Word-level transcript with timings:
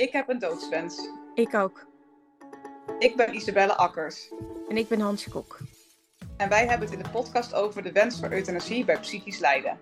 Ik 0.00 0.12
heb 0.12 0.28
een 0.28 0.38
doodswens. 0.38 1.10
Ik 1.34 1.54
ook. 1.54 1.86
Ik 2.98 3.16
ben 3.16 3.34
Isabelle 3.34 3.76
Akkers. 3.76 4.32
En 4.68 4.76
ik 4.76 4.88
ben 4.88 5.00
Hansje 5.00 5.30
Kok. 5.30 5.58
En 6.36 6.48
wij 6.48 6.66
hebben 6.66 6.88
het 6.88 6.96
in 6.96 7.02
de 7.02 7.10
podcast 7.10 7.54
over 7.54 7.82
de 7.82 7.92
wens 7.92 8.20
voor 8.20 8.32
euthanasie 8.32 8.84
bij 8.84 8.98
psychisch 9.00 9.38
lijden. 9.38 9.78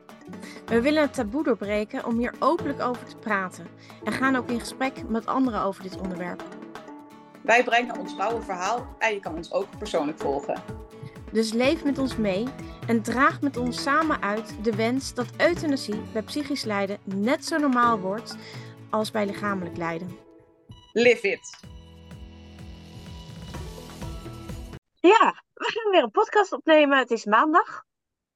We 0.67 0.81
willen 0.81 1.03
het 1.03 1.15
taboe 1.15 1.45
doorbreken 1.45 2.04
om 2.04 2.19
hier 2.19 2.35
openlijk 2.39 2.81
over 2.81 3.04
te 3.04 3.17
praten. 3.17 3.67
En 4.04 4.12
gaan 4.12 4.36
ook 4.36 4.49
in 4.49 4.61
gesprek 4.61 5.09
met 5.09 5.27
anderen 5.27 5.62
over 5.62 5.82
dit 5.82 6.00
onderwerp. 6.00 6.43
Wij 7.43 7.64
brengen 7.64 7.98
ons 7.98 8.14
rauwe 8.16 8.43
verhaal 8.43 8.87
en 8.98 9.14
je 9.14 9.21
kan 9.21 9.37
ons 9.37 9.53
ook 9.53 9.79
persoonlijk 9.79 10.19
volgen. 10.19 10.62
Dus 11.32 11.53
leef 11.53 11.85
met 11.85 11.98
ons 11.98 12.16
mee 12.16 12.46
en 12.87 13.03
draag 13.03 13.41
met 13.41 13.57
ons 13.57 13.82
samen 13.82 14.23
uit 14.23 14.55
de 14.62 14.77
wens 14.77 15.14
dat 15.14 15.27
euthanasie 15.37 16.00
bij 16.12 16.23
psychisch 16.23 16.64
lijden 16.64 16.98
net 17.05 17.45
zo 17.45 17.59
normaal 17.59 17.98
wordt 17.98 18.37
als 18.91 19.11
bij 19.11 19.26
lichamelijk 19.26 19.76
lijden. 19.76 20.18
Live 20.93 21.29
it! 21.29 21.61
Ja, 25.00 25.43
we 25.54 25.72
gaan 25.72 25.93
weer 25.93 26.03
een 26.03 26.11
podcast 26.11 26.53
opnemen. 26.53 26.99
Het 26.99 27.11
is 27.11 27.25
maandag. 27.25 27.85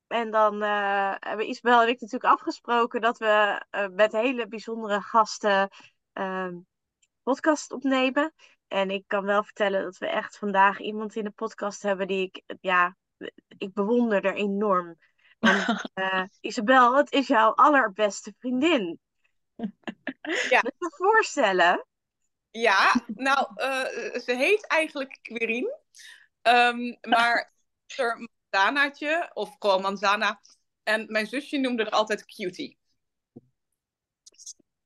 En 0.07 0.31
dan 0.31 0.63
uh, 0.63 1.15
hebben 1.19 1.49
Isabel 1.49 1.83
en 1.83 1.89
ik 1.89 2.01
natuurlijk 2.01 2.33
afgesproken 2.33 3.01
dat 3.01 3.19
we 3.19 3.65
uh, 3.71 3.87
met 3.89 4.13
hele 4.13 4.49
bijzondere 4.49 5.01
gasten 5.01 5.69
uh, 6.15 6.49
podcast 7.23 7.73
opnemen. 7.73 8.35
En 8.69 8.91
ik 8.91 9.05
kan 9.07 9.25
wel 9.25 9.45
vertellen 9.45 9.83
dat 9.83 9.99
we 9.99 10.07
echt 10.07 10.39
vandaag 10.39 10.81
iemand 10.81 11.17
in 11.17 11.25
de 11.25 11.31
podcast 11.31 11.83
hebben 11.83 12.07
die 12.07 12.31
ik, 12.33 12.57
ja, 12.61 12.97
ik 13.59 13.73
bewonder 13.73 14.25
er 14.25 14.35
enorm. 14.35 14.97
Want 15.39 15.65
Isabel, 16.41 16.97
het 16.97 17.13
is 17.13 17.27
jouw 17.27 17.53
allerbeste 17.55 18.35
vriendin. 18.39 19.01
Ja. 20.51 20.61
Moet 20.63 20.75
je 20.79 20.87
me 20.87 20.93
voorstellen? 20.97 21.87
Ja, 22.51 23.05
nou, 23.07 23.47
ze 24.21 24.35
heet 24.37 24.67
eigenlijk 24.67 25.19
Quirin. 25.23 25.75
Um, 26.43 26.99
maar 27.01 27.53
er 27.97 28.29
Manzanaatje, 28.51 29.31
of 29.35 29.57
gewoon 29.59 29.83
Manzana. 29.83 30.41
En 30.83 31.07
mijn 31.09 31.27
zusje 31.27 31.59
noemde 31.59 31.85
er 31.85 31.91
altijd 31.91 32.25
Cutie. 32.25 32.79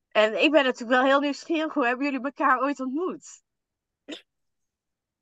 En 0.08 0.42
ik 0.42 0.50
ben 0.50 0.64
natuurlijk 0.64 1.00
wel 1.00 1.04
heel 1.04 1.20
nieuwsgierig. 1.20 1.74
Hoe 1.74 1.86
hebben 1.86 2.04
jullie 2.04 2.24
elkaar 2.24 2.60
ooit 2.60 2.80
ontmoet? 2.80 3.42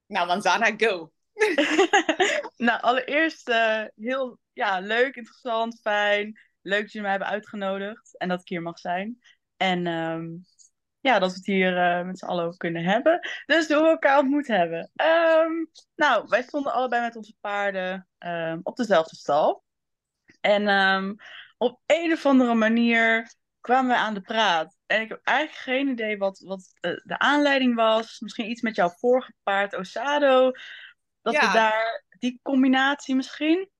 Nou, 0.06 0.26
Manzana, 0.26 0.74
go! 0.76 1.12
nou, 2.66 2.80
allereerst 2.80 3.48
uh, 3.48 3.84
heel 3.94 4.38
ja, 4.52 4.78
leuk, 4.78 5.14
interessant, 5.14 5.80
fijn. 5.80 6.40
Leuk 6.64 6.80
dat 6.80 6.92
jullie 6.92 7.08
mij 7.08 7.10
hebben 7.10 7.28
uitgenodigd 7.28 8.16
en 8.18 8.28
dat 8.28 8.40
ik 8.40 8.48
hier 8.48 8.62
mag 8.62 8.78
zijn. 8.78 9.18
En 9.56 9.86
um, 9.86 10.44
ja, 11.00 11.18
dat 11.18 11.30
we 11.30 11.36
het 11.36 11.46
hier 11.46 11.98
uh, 11.98 12.06
met 12.06 12.18
z'n 12.18 12.24
allen 12.24 12.44
over 12.44 12.58
kunnen 12.58 12.84
hebben. 12.84 13.28
Dus 13.46 13.68
hoe 13.68 13.82
we 13.82 13.88
elkaar 13.88 14.18
ontmoet 14.18 14.46
hebben. 14.46 14.90
Um, 14.94 15.70
nou, 15.94 16.26
wij 16.28 16.42
stonden 16.42 16.72
allebei 16.72 17.02
met 17.02 17.16
onze 17.16 17.34
paarden 17.40 18.08
um, 18.18 18.60
op 18.62 18.76
dezelfde 18.76 19.16
stal. 19.16 19.64
En 20.40 21.18
op 21.56 21.80
een 21.86 22.12
of 22.12 22.26
andere 22.26 22.54
manier 22.54 23.34
kwamen 23.60 23.90
we 23.90 23.96
aan 23.96 24.14
de 24.14 24.20
praat. 24.20 24.76
En 24.86 25.00
ik 25.00 25.08
heb 25.08 25.20
eigenlijk 25.22 25.58
geen 25.58 25.88
idee 25.88 26.18
wat, 26.18 26.38
wat 26.38 26.74
uh, 26.80 27.00
de 27.04 27.18
aanleiding 27.18 27.74
was. 27.74 28.20
Misschien 28.20 28.50
iets 28.50 28.62
met 28.62 28.76
jouw 28.76 28.88
vorige 28.88 29.32
paard, 29.42 29.74
Osado. 29.76 30.50
Dat 31.22 31.34
ja. 31.34 31.46
we 31.46 31.52
daar, 31.52 32.04
die 32.18 32.40
combinatie 32.42 33.14
misschien. 33.14 33.70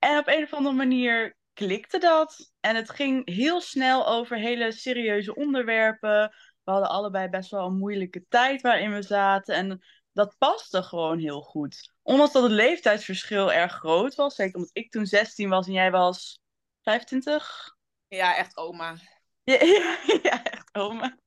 En 0.00 0.18
op 0.18 0.28
een 0.28 0.42
of 0.42 0.52
andere 0.52 0.74
manier 0.74 1.36
klikte 1.52 1.98
dat. 1.98 2.52
En 2.60 2.76
het 2.76 2.90
ging 2.90 3.28
heel 3.28 3.60
snel 3.60 4.06
over 4.06 4.36
hele 4.36 4.72
serieuze 4.72 5.34
onderwerpen. 5.34 6.34
We 6.64 6.70
hadden 6.70 6.90
allebei 6.90 7.28
best 7.28 7.50
wel 7.50 7.66
een 7.66 7.78
moeilijke 7.78 8.24
tijd 8.28 8.60
waarin 8.60 8.92
we 8.92 9.02
zaten. 9.02 9.54
En 9.54 9.80
dat 10.12 10.34
paste 10.38 10.82
gewoon 10.82 11.18
heel 11.18 11.40
goed. 11.40 11.92
Ondanks 12.02 12.32
dat 12.32 12.42
het 12.42 12.52
leeftijdsverschil 12.52 13.52
erg 13.52 13.72
groot 13.72 14.14
was. 14.14 14.34
Zeker 14.34 14.54
omdat 14.54 14.70
ik 14.72 14.90
toen 14.90 15.06
16 15.06 15.48
was 15.48 15.66
en 15.66 15.72
jij 15.72 15.90
was 15.90 16.40
25. 16.82 17.76
Ja, 18.08 18.36
echt 18.36 18.56
oma. 18.56 18.96
Ja, 19.44 19.98
ja, 20.22 20.44
echt 20.44 20.74
oma. 20.74 21.18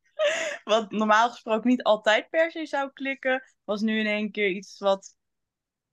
Wat 0.64 0.92
normaal 0.92 1.30
gesproken 1.30 1.70
niet 1.70 1.84
altijd 1.84 2.30
per 2.30 2.52
se 2.52 2.66
zou 2.66 2.92
klikken, 2.94 3.44
was 3.64 3.82
nu 3.82 4.00
in 4.00 4.06
één 4.06 4.32
keer 4.32 4.50
iets 4.50 4.80
wat 4.80 5.16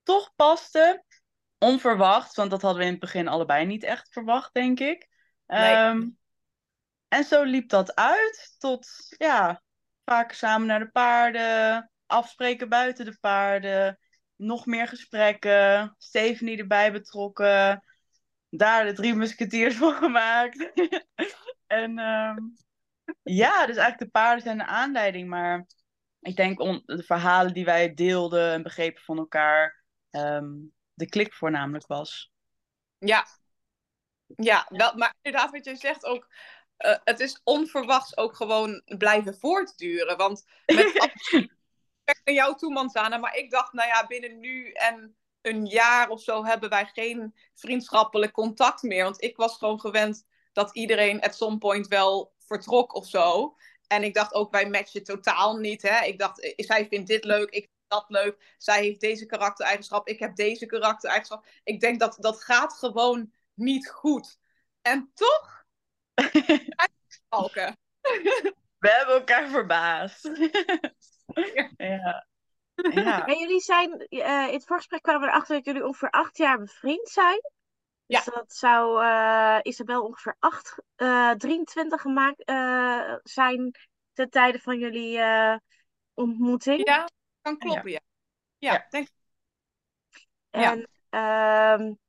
toch 0.03 0.35
paste 0.35 1.03
onverwacht, 1.63 2.35
want 2.35 2.51
dat 2.51 2.61
hadden 2.61 2.79
we 2.79 2.85
in 2.85 2.91
het 2.91 3.01
begin 3.01 3.27
allebei 3.27 3.65
niet 3.65 3.83
echt 3.83 4.09
verwacht, 4.11 4.53
denk 4.53 4.79
ik. 4.79 5.09
Nee. 5.47 5.75
Um, 5.75 6.17
en 7.07 7.23
zo 7.23 7.43
liep 7.43 7.69
dat 7.69 7.95
uit 7.95 8.55
tot, 8.57 8.87
ja, 9.17 9.61
vaker 10.05 10.35
samen 10.35 10.67
naar 10.67 10.79
de 10.79 10.91
paarden, 10.91 11.91
afspreken 12.05 12.69
buiten 12.69 13.05
de 13.05 13.17
paarden, 13.19 13.99
nog 14.35 14.65
meer 14.65 14.87
gesprekken, 14.87 15.95
Stephanie 15.97 16.57
erbij 16.57 16.91
betrokken, 16.91 17.83
daar 18.49 18.85
de 18.85 18.93
drie 18.93 19.15
musketiers 19.15 19.75
voor 19.77 19.93
gemaakt. 19.93 20.71
en 21.67 21.99
um, 21.99 22.55
ja, 23.23 23.65
dus 23.65 23.77
eigenlijk 23.77 23.99
de 23.99 24.09
paarden 24.09 24.43
zijn 24.43 24.57
de 24.57 24.65
aanleiding, 24.65 25.29
maar 25.29 25.65
ik 26.19 26.35
denk 26.35 26.59
on- 26.59 26.83
de 26.85 27.03
verhalen 27.03 27.53
die 27.53 27.65
wij 27.65 27.93
deelden 27.93 28.51
en 28.51 28.63
begrepen 28.63 29.03
van 29.03 29.17
elkaar, 29.17 29.83
um, 30.11 30.73
de 31.01 31.09
klik 31.09 31.33
voornamelijk 31.33 31.87
was. 31.87 32.31
Ja, 32.97 33.25
ja 34.35 34.65
wel, 34.69 34.95
maar 34.95 35.13
inderdaad 35.21 35.51
wat 35.51 35.65
jij 35.65 35.75
zegt 35.75 36.05
ook, 36.05 36.27
uh, 36.77 36.97
het 37.03 37.19
is 37.19 37.41
onverwachts 37.43 38.17
ook 38.17 38.35
gewoon 38.35 38.81
blijven 38.85 39.37
voortduren. 39.39 40.17
Want 40.17 40.45
met 40.65 40.93
naar 42.23 42.35
jou 42.35 42.57
toe, 42.57 42.73
Manzana, 42.73 43.17
maar 43.17 43.35
ik 43.35 43.51
dacht, 43.51 43.73
nou 43.73 43.87
ja, 43.87 44.07
binnen 44.07 44.39
nu 44.39 44.71
en 44.71 45.15
een 45.41 45.65
jaar 45.65 46.09
of 46.09 46.21
zo 46.21 46.45
hebben 46.45 46.69
wij 46.69 46.85
geen 46.85 47.35
vriendschappelijk 47.53 48.31
contact 48.31 48.81
meer. 48.81 49.03
Want 49.03 49.23
ik 49.23 49.37
was 49.37 49.57
gewoon 49.57 49.79
gewend 49.79 50.25
dat 50.53 50.75
iedereen 50.75 51.21
at 51.21 51.35
some 51.35 51.57
point 51.57 51.87
wel 51.87 52.33
vertrok 52.37 52.93
of 52.95 53.07
zo. 53.07 53.55
En 53.87 54.03
ik 54.03 54.13
dacht 54.13 54.33
ook, 54.33 54.51
wij 54.51 54.69
matchen 54.69 55.03
totaal 55.03 55.57
niet. 55.57 55.81
Hè? 55.81 56.05
Ik 56.05 56.19
dacht, 56.19 56.53
zij 56.55 56.87
vindt 56.87 57.07
dit 57.07 57.23
leuk, 57.23 57.49
ik 57.49 57.69
dat 57.91 58.05
leuk. 58.07 58.55
Zij 58.57 58.81
heeft 58.81 58.99
deze 58.99 59.25
karaktereigenschap. 59.25 60.07
Ik 60.07 60.19
heb 60.19 60.35
deze 60.35 60.65
karaktereigenschap. 60.65 61.45
Ik 61.63 61.79
denk 61.79 61.99
dat 61.99 62.17
dat 62.19 62.43
gaat 62.43 62.73
gewoon 62.73 63.33
niet 63.53 63.89
goed. 63.89 64.39
En 64.81 65.11
toch. 65.13 65.65
We 68.77 68.89
hebben 68.89 69.15
elkaar 69.15 69.47
verbaasd. 69.49 70.23
ja. 71.53 71.71
ja. 71.77 72.25
ja. 72.75 73.25
En 73.25 73.37
jullie 73.37 73.61
zijn, 73.61 74.07
uh, 74.09 74.47
in 74.47 74.53
het 74.53 74.65
voorgesprek 74.65 75.01
kwamen 75.01 75.21
we 75.21 75.27
erachter 75.27 75.55
dat 75.55 75.65
jullie 75.65 75.85
ongeveer 75.85 76.09
acht 76.09 76.37
jaar 76.37 76.57
bevriend 76.57 77.09
zijn. 77.09 77.41
Dus 78.05 78.25
ja. 78.25 78.31
dat 78.31 78.53
zou 78.53 79.03
uh, 79.03 79.59
Isabel 79.61 80.03
ongeveer 80.03 80.35
acht, 80.39 80.75
uh, 80.97 81.31
23 81.31 82.01
gemaakt 82.01 82.43
zijn 83.23 83.75
ten 84.13 84.29
tijde 84.29 84.59
van 84.59 84.79
jullie 84.79 85.19
ontmoeting. 86.13 86.87
Ja, 86.87 87.07
kan 87.41 87.57
kloppen, 87.57 87.91
ja. 87.91 87.99
Ja, 88.57 88.73
ja 88.73 88.87
denk 88.89 89.09
En, 90.49 90.87
ja. 91.09 91.73
Um, 91.73 91.99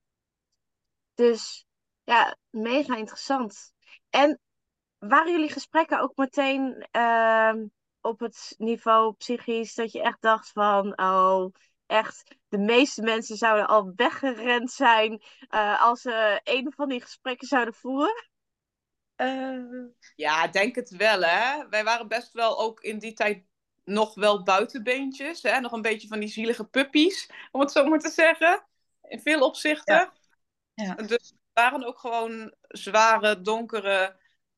dus 1.15 1.67
ja, 2.05 2.37
mega 2.51 2.97
interessant. 2.97 3.73
En 4.11 4.41
waren 4.99 5.33
jullie 5.33 5.51
gesprekken 5.51 6.01
ook 6.01 6.17
meteen 6.17 6.89
uh, 6.93 7.55
op 8.01 8.21
het 8.21 8.55
niveau 8.59 9.15
psychisch 9.15 9.75
dat 9.75 9.93
je 9.93 10.03
echt 10.03 10.21
dacht 10.21 10.51
van, 10.53 10.99
oh, 10.99 11.55
echt, 11.87 12.37
de 12.49 12.59
meeste 12.59 13.03
mensen 13.03 13.37
zouden 13.37 13.67
al 13.67 13.93
weggerend 13.97 14.71
zijn 14.71 15.23
uh, 15.51 15.83
als 15.83 16.01
ze 16.01 16.41
een 16.45 16.73
van 16.77 16.89
die 16.89 17.01
gesprekken 17.01 17.47
zouden 17.47 17.75
voeren? 17.75 18.31
Uh, 19.17 19.87
ja, 20.15 20.49
denk 20.49 20.75
het 20.75 20.91
wel, 20.91 21.21
hè. 21.23 21.69
Wij 21.69 21.85
waren 21.85 22.09
best 22.09 22.33
wel 22.33 22.61
ook 22.61 22.81
in 22.81 22.99
die 22.99 23.13
tijd 23.13 23.45
nog 23.85 24.15
wel 24.15 24.43
buitenbeentjes. 24.43 25.43
Hè? 25.43 25.61
Nog 25.61 25.73
een 25.73 25.83
beetje 25.83 26.09
van 26.09 26.21
die 26.21 26.29
zielige 26.29 26.65
puppies, 26.65 27.31
om 27.51 27.61
het 27.61 27.73
zo 27.73 27.85
maar 27.85 27.99
te 27.99 28.11
zeggen. 28.11 28.65
In 29.03 29.21
veel 29.21 29.41
opzichten. 29.41 29.95
Ja. 29.95 30.13
Ja. 30.75 30.95
Dus 30.95 31.09
het 31.11 31.35
waren 31.53 31.85
ook 31.87 31.99
gewoon 31.99 32.55
zware, 32.69 33.41
donkere 33.41 34.17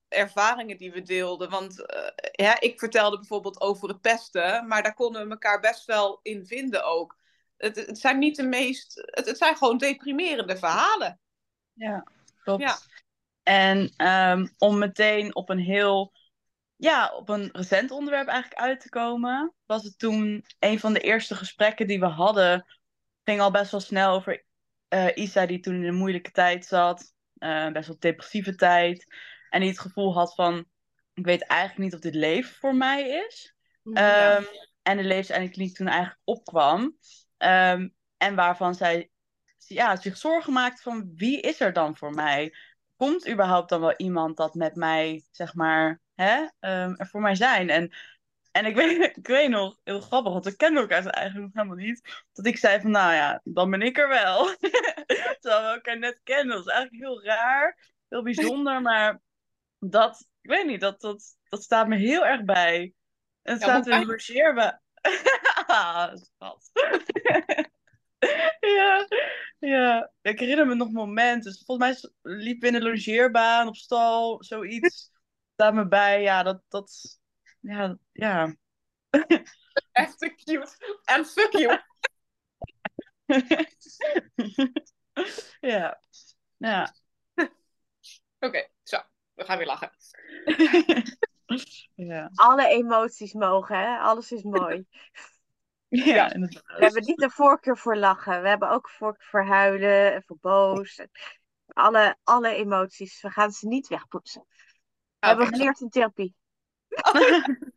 ervaringen 0.08 0.76
die 0.76 0.92
we 0.92 1.02
deelden. 1.02 1.50
Want 1.50 1.78
uh, 1.78 2.08
ja, 2.32 2.60
ik 2.60 2.78
vertelde 2.78 3.16
bijvoorbeeld 3.16 3.60
over 3.60 3.88
het 3.88 4.00
pesten, 4.00 4.66
maar 4.66 4.82
daar 4.82 4.94
konden 4.94 5.24
we 5.24 5.30
elkaar 5.30 5.60
best 5.60 5.84
wel 5.84 6.20
in 6.22 6.46
vinden 6.46 6.84
ook. 6.84 7.16
Het, 7.56 7.76
het 7.76 7.98
zijn 7.98 8.18
niet 8.18 8.36
de 8.36 8.42
meest. 8.42 9.02
Het, 9.04 9.26
het, 9.26 9.38
zijn 9.38 9.56
gewoon 9.56 9.78
deprimerende 9.78 10.56
verhalen. 10.56 11.20
Ja, 11.72 12.04
klopt. 12.42 12.62
Ja. 12.62 12.78
En 13.42 14.06
um, 14.06 14.54
om 14.58 14.78
meteen 14.78 15.34
op 15.34 15.48
een 15.48 15.58
heel 15.58 16.12
ja, 16.76 17.12
op 17.14 17.28
een 17.28 17.48
recent 17.52 17.90
onderwerp 17.90 18.28
eigenlijk 18.28 18.60
uit 18.60 18.80
te 18.80 18.88
komen, 18.88 19.54
was 19.66 19.82
het 19.84 19.98
toen 19.98 20.44
een 20.58 20.80
van 20.80 20.92
de 20.92 21.00
eerste 21.00 21.34
gesprekken 21.34 21.86
die 21.86 22.00
we 22.00 22.06
hadden. 22.06 22.66
Ging 23.24 23.40
al 23.40 23.50
best 23.50 23.70
wel 23.70 23.80
snel 23.80 24.14
over 24.14 24.44
uh, 24.88 25.08
Isa, 25.14 25.46
die 25.46 25.60
toen 25.60 25.74
in 25.74 25.84
een 25.84 25.94
moeilijke 25.94 26.30
tijd 26.30 26.66
zat, 26.66 27.14
uh, 27.38 27.70
best 27.70 27.86
wel 27.86 27.96
depressieve 27.98 28.54
tijd. 28.54 29.06
En 29.50 29.60
die 29.60 29.68
het 29.68 29.80
gevoel 29.80 30.14
had 30.14 30.34
van: 30.34 30.66
ik 31.14 31.24
weet 31.24 31.46
eigenlijk 31.46 31.80
niet 31.80 31.94
of 31.94 32.00
dit 32.00 32.14
leven 32.14 32.54
voor 32.54 32.74
mij 32.74 33.08
is. 33.08 33.54
Ja. 33.82 34.36
Ehm, 34.36 34.44
en 34.82 34.96
de 34.96 35.04
levenseindkliniek 35.04 35.74
toen 35.76 35.86
eigenlijk 35.86 36.20
opkwam. 36.24 36.98
Ehm, 37.36 37.88
en 38.16 38.34
waarvan 38.34 38.74
zij 38.74 39.10
ja, 39.66 39.96
zich 39.96 40.16
zorgen 40.16 40.52
maakt 40.52 40.82
van 40.82 41.12
wie 41.14 41.40
is 41.40 41.60
er 41.60 41.72
dan 41.72 41.96
voor 41.96 42.10
mij? 42.10 42.54
Komt 42.96 43.28
überhaupt 43.28 43.68
dan 43.68 43.80
wel 43.80 43.94
iemand 43.96 44.36
dat 44.36 44.54
met 44.54 44.74
mij, 44.74 45.24
zeg 45.30 45.54
maar, 45.54 46.00
hè, 46.14 46.46
ehm, 46.60 46.94
er 46.96 47.06
voor 47.06 47.20
mij 47.20 47.34
zijn? 47.34 47.70
En, 47.70 47.92
en 48.50 48.66
ik, 48.66 48.74
weet, 48.76 49.16
ik 49.16 49.26
weet 49.26 49.48
nog, 49.48 49.78
heel 49.84 50.00
grappig, 50.00 50.32
want 50.32 50.44
we 50.44 50.56
kennen 50.56 50.82
elkaar 50.82 51.06
eigenlijk 51.06 51.46
nog 51.46 51.62
helemaal 51.64 51.86
niet. 51.86 52.24
Dat 52.32 52.46
ik 52.46 52.58
zei 52.58 52.80
van, 52.80 52.90
nou 52.90 53.12
ja, 53.14 53.40
dan 53.44 53.70
ben 53.70 53.82
ik 53.82 53.98
er 53.98 54.08
wel. 54.08 54.44
Terwijl 55.40 55.62
we 55.62 55.68
elkaar 55.74 55.98
net 55.98 56.20
kennen. 56.22 56.56
Dat 56.56 56.66
is 56.66 56.72
eigenlijk 56.72 57.04
heel 57.04 57.24
raar, 57.24 57.92
heel 58.08 58.22
bijzonder, 58.22 58.82
maar 58.82 59.20
dat, 59.78 60.26
ik 60.40 60.50
weet 60.50 60.66
niet, 60.66 60.80
dat, 60.80 61.00
dat, 61.00 61.36
dat 61.48 61.62
staat 61.62 61.88
me 61.88 61.96
heel 61.96 62.26
erg 62.26 62.44
bij. 62.44 62.94
En 63.42 63.52
het 63.52 63.62
Ja, 63.62 63.68
staat 63.68 63.84
hoe 63.84 63.94
in 63.94 64.06
logeerbaar. 64.06 64.82
Schat. 66.22 66.70
ja, 68.60 69.06
ja, 69.58 70.10
ik 70.22 70.38
herinner 70.38 70.66
me 70.66 70.74
nog 70.74 70.90
momenten. 70.90 71.52
Dus 71.52 71.62
volgens 71.66 72.10
mij 72.22 72.32
liep 72.36 72.60
we 72.60 72.66
in 72.66 72.72
de 72.72 72.82
logeerbaan 72.82 73.68
op 73.68 73.76
stal, 73.76 74.44
zoiets. 74.44 75.12
Staat 75.54 75.74
me 75.74 75.88
bij, 75.88 76.22
ja, 76.22 76.42
dat, 76.42 76.62
dat, 76.68 77.20
ja, 77.60 77.98
ja. 78.12 78.54
Echt 79.92 80.18
te 80.18 80.34
cute. 80.34 80.98
En 81.04 81.24
fuck 81.24 81.52
you. 81.52 81.80
ja, 85.72 86.00
ja. 86.56 86.94
Oké, 88.38 88.68
zo. 88.82 88.98
We 89.34 89.44
gaan 89.44 89.58
weer 89.58 89.66
lachen. 89.66 89.90
ja. 91.94 92.30
Alle 92.34 92.68
emoties 92.68 93.32
mogen, 93.32 93.78
hè? 93.78 93.98
Alles 93.98 94.32
is 94.32 94.42
mooi. 94.42 94.86
Ja, 95.88 96.32
inderdaad. 96.32 96.66
We 96.66 96.84
hebben 96.84 97.04
niet 97.04 97.18
de 97.18 97.30
voorkeur 97.30 97.78
voor 97.78 97.96
lachen. 97.96 98.42
We 98.42 98.48
hebben 98.48 98.70
ook 98.70 98.90
voorkeur 98.90 99.28
voor 99.28 99.44
huilen 99.44 100.14
en 100.14 100.22
voor 100.22 100.38
boos. 100.40 101.00
Alle, 101.66 102.16
alle 102.22 102.54
emoties. 102.54 103.22
We 103.22 103.30
gaan 103.30 103.50
ze 103.50 103.66
niet 103.66 103.88
wegpoetsen. 103.88 104.46
We 105.24 105.30
hebben 105.30 105.46
Oké. 105.46 105.56
geleerd 105.56 105.80
in 105.80 105.88
therapie. 105.88 106.34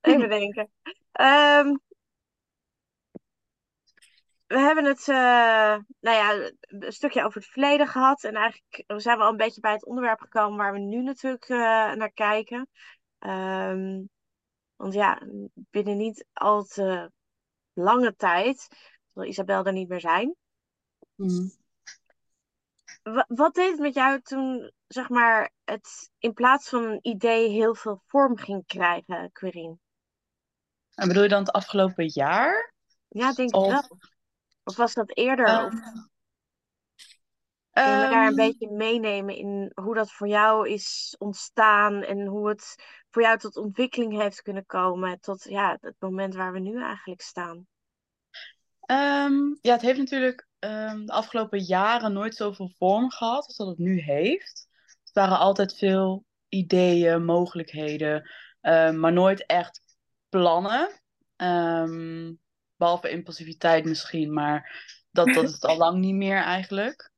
Even 0.00 0.28
denken. 0.28 0.70
Ehm, 1.12 1.76
we 4.46 4.58
hebben 4.58 4.84
het 4.84 5.08
eh, 5.08 5.76
nou 6.00 6.16
ja, 6.16 6.50
een 6.60 6.92
stukje 6.92 7.24
over 7.24 7.40
het 7.40 7.50
verleden 7.50 7.86
gehad. 7.86 8.24
En 8.24 8.34
eigenlijk 8.34 8.84
zijn 8.86 9.18
we 9.18 9.24
al 9.24 9.30
een 9.30 9.36
beetje 9.36 9.60
bij 9.60 9.72
het 9.72 9.86
onderwerp 9.86 10.20
gekomen 10.20 10.58
waar 10.58 10.72
we 10.72 10.78
nu 10.78 11.02
natuurlijk 11.02 11.48
eh, 11.48 11.58
naar 11.92 12.12
kijken. 12.12 12.68
Ehm, 13.18 14.02
want 14.76 14.94
ja, 14.94 15.22
binnen 15.54 15.96
niet 15.96 16.26
al 16.32 16.62
te 16.64 17.10
lange 17.72 18.14
tijd 18.14 18.68
zal 19.06 19.24
Isabel 19.24 19.64
er 19.64 19.72
niet 19.72 19.88
meer 19.88 20.00
zijn. 20.00 20.36
Wa- 23.02 23.26
wat 23.28 23.54
deed 23.54 23.70
het 23.70 23.80
met 23.80 23.94
jou 23.94 24.20
toen, 24.20 24.72
zeg 24.86 25.08
maar, 25.08 25.52
het 25.64 26.10
in 26.18 26.32
plaats 26.32 26.68
van 26.68 26.84
een 26.84 26.98
idee 27.02 27.48
heel 27.48 27.74
veel 27.74 28.02
vorm 28.06 28.36
ging 28.38 28.66
krijgen, 28.66 29.32
Quirine? 29.32 29.76
En 30.94 31.08
bedoel 31.08 31.22
je 31.22 31.28
dan 31.28 31.38
het 31.38 31.52
afgelopen 31.52 32.06
jaar? 32.06 32.74
Ja, 33.08 33.32
denk 33.32 33.48
ik 33.54 33.60
Of, 33.60 33.68
wel. 33.68 33.98
Of 34.64 34.76
was 34.76 34.94
dat 34.94 35.16
eerder? 35.16 35.46
Ehm, 35.46 35.66
Of 35.66 35.74
kun 37.82 37.90
je 37.90 37.96
me 37.96 38.08
daar 38.08 38.26
een 38.26 38.34
ehm, 38.34 38.34
beetje 38.34 38.70
meenemen 38.70 39.36
in 39.36 39.70
hoe 39.74 39.94
dat 39.94 40.12
voor 40.12 40.28
jou 40.28 40.68
is 40.68 41.14
ontstaan 41.18 42.02
en 42.02 42.26
hoe 42.26 42.48
het 42.48 42.74
voor 43.10 43.22
jou 43.22 43.38
tot 43.38 43.56
ontwikkeling 43.56 44.20
heeft 44.20 44.42
kunnen 44.42 44.66
komen 44.66 45.20
tot 45.20 45.42
ja, 45.42 45.78
het 45.80 45.96
moment 45.98 46.34
waar 46.34 46.52
we 46.52 46.58
nu 46.58 46.82
eigenlijk 46.82 47.20
staan? 47.20 47.66
Ehm, 48.80 49.34
ja, 49.60 49.72
het 49.72 49.80
heeft 49.80 49.98
natuurlijk 49.98 50.46
ehm, 50.66 51.04
de 51.04 51.12
afgelopen 51.12 51.58
jaren 51.58 52.12
nooit 52.12 52.34
zoveel 52.34 52.70
vorm 52.78 53.10
gehad 53.10 53.46
als 53.46 53.56
dat 53.56 53.66
het 53.66 53.78
nu 53.78 54.00
heeft. 54.00 54.68
Het 55.04 55.14
waren 55.14 55.38
altijd 55.38 55.76
veel 55.76 56.24
ideeën, 56.48 57.24
mogelijkheden, 57.24 58.30
ehm, 58.60 59.00
maar 59.00 59.12
nooit 59.12 59.46
echt 59.46 59.80
plannen. 60.28 61.00
Ehm, 61.36 62.32
behalve 62.76 63.10
impulsiviteit 63.10 63.84
misschien, 63.84 64.32
maar 64.32 64.84
dat, 65.10 65.26
dat 65.26 65.44
is 65.44 65.52
het 65.52 65.64
al 65.64 65.76
lang 65.86 65.98
niet 65.98 66.14
meer 66.14 66.42
eigenlijk. 66.42 67.10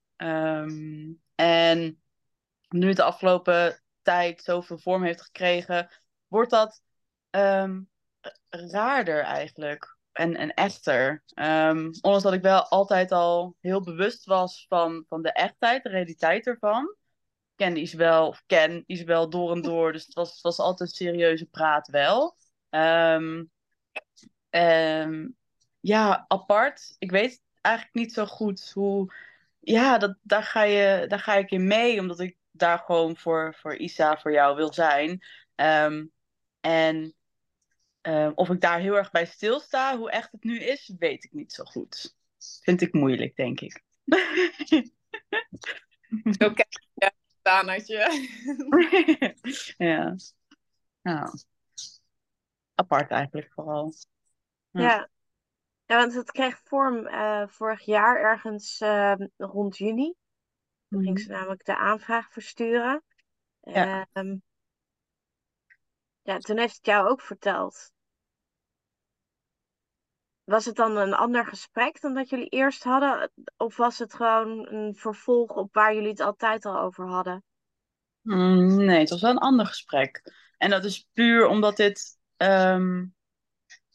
En 1.34 2.02
nu 2.68 2.88
het 2.88 2.96
de 2.96 3.02
afgelopen 3.02 3.82
tijd 4.02 4.42
zoveel 4.42 4.78
vorm 4.78 5.02
heeft 5.02 5.22
gekregen, 5.22 5.90
wordt 6.26 6.50
dat 6.50 6.82
raarder 8.50 9.20
eigenlijk 9.20 9.97
en, 10.18 10.36
en 10.36 10.54
echter. 10.54 11.22
Ehm, 11.34 11.78
ondanks 12.00 12.22
dat 12.22 12.32
ik 12.32 12.42
wel 12.42 12.68
altijd 12.68 13.12
al 13.12 13.56
heel 13.60 13.80
bewust 13.82 14.24
was 14.24 14.66
van, 14.68 15.04
van 15.08 15.22
de 15.22 15.32
echtheid, 15.32 15.82
de 15.82 15.88
realiteit 15.88 16.46
ervan. 16.46 16.84
Ik 16.84 17.64
ken 17.66 17.76
Isabel, 17.76 18.28
of 18.28 18.42
ken 18.46 18.84
Isabel 18.86 19.30
door 19.30 19.52
en 19.52 19.62
door, 19.62 19.92
dus 19.92 20.04
het 20.04 20.14
was, 20.14 20.32
het 20.32 20.40
was 20.40 20.58
altijd 20.58 20.90
serieuze 20.90 21.46
praat 21.46 21.88
wel. 21.88 22.36
Ehm, 22.70 23.44
ja, 25.80 26.24
apart. 26.28 26.94
Ik 26.98 27.10
weet 27.10 27.42
eigenlijk 27.60 27.96
niet 27.96 28.12
zo 28.12 28.26
goed 28.26 28.70
hoe. 28.74 29.14
Ja, 29.58 29.98
dat, 29.98 30.16
daar, 30.22 30.42
ga 30.42 30.62
je, 30.62 31.04
daar 31.08 31.20
ga 31.20 31.34
ik 31.34 31.50
in 31.50 31.66
mee, 31.66 32.00
omdat 32.00 32.20
ik 32.20 32.36
daar 32.50 32.78
gewoon 32.78 33.16
voor, 33.16 33.54
voor 33.54 33.76
Isa, 33.76 34.16
voor 34.18 34.32
jou 34.32 34.56
wil 34.56 34.72
zijn. 34.72 35.22
En 36.60 37.14
eh, 38.08 38.30
of 38.34 38.48
ik 38.48 38.60
daar 38.60 38.78
heel 38.78 38.96
erg 38.96 39.10
bij 39.10 39.26
stilsta, 39.26 39.96
hoe 39.96 40.10
echt 40.10 40.32
het 40.32 40.44
nu 40.44 40.58
is, 40.58 40.92
weet 40.98 41.24
ik 41.24 41.32
niet 41.32 41.52
zo 41.52 41.64
goed. 41.64 42.16
Vind 42.62 42.80
ik 42.80 42.92
moeilijk, 42.92 43.36
denk 43.36 43.60
ik. 43.60 43.82
Oké, 46.48 46.64
ja, 46.94 47.12
Danaatje. 47.42 48.28
ja. 49.76 50.16
Nou. 51.02 51.38
Apart 52.74 53.10
eigenlijk 53.10 53.52
vooral. 53.52 53.92
Ja. 54.70 54.80
Ja, 54.80 55.08
ja 55.86 55.96
want 55.96 56.14
het 56.14 56.30
kreeg 56.30 56.60
vorm 56.64 57.06
eh, 57.06 57.48
vorig 57.48 57.84
jaar 57.84 58.16
ergens 58.16 58.80
eh, 58.80 59.14
rond 59.36 59.76
juni. 59.76 60.14
Toen 60.88 61.02
ging 61.02 61.20
ze 61.20 61.30
namelijk 61.30 61.64
de 61.64 61.76
aanvraag 61.76 62.32
versturen. 62.32 63.02
Ja. 63.60 64.06
Ehm, 64.12 64.36
ja, 66.22 66.38
toen 66.38 66.58
heeft 66.58 66.76
het 66.76 66.86
jou 66.86 67.08
ook 67.08 67.20
verteld. 67.20 67.96
Was 70.48 70.64
het 70.64 70.76
dan 70.76 70.96
een 70.96 71.14
ander 71.14 71.46
gesprek 71.46 72.00
dan 72.00 72.14
dat 72.14 72.28
jullie 72.28 72.48
eerst 72.48 72.84
hadden? 72.84 73.30
Of 73.56 73.76
was 73.76 73.98
het 73.98 74.14
gewoon 74.14 74.68
een 74.72 74.94
vervolg 74.94 75.50
op 75.50 75.74
waar 75.74 75.94
jullie 75.94 76.08
het 76.08 76.20
altijd 76.20 76.64
al 76.64 76.78
over 76.78 77.08
hadden? 77.08 77.44
Mm, 78.22 78.84
nee, 78.84 78.98
het 78.98 79.10
was 79.10 79.20
wel 79.20 79.30
een 79.30 79.38
ander 79.38 79.66
gesprek. 79.66 80.32
En 80.58 80.70
dat 80.70 80.84
is 80.84 81.08
puur 81.12 81.46
omdat 81.46 81.76
dit 81.76 82.18
ehm, 82.36 83.04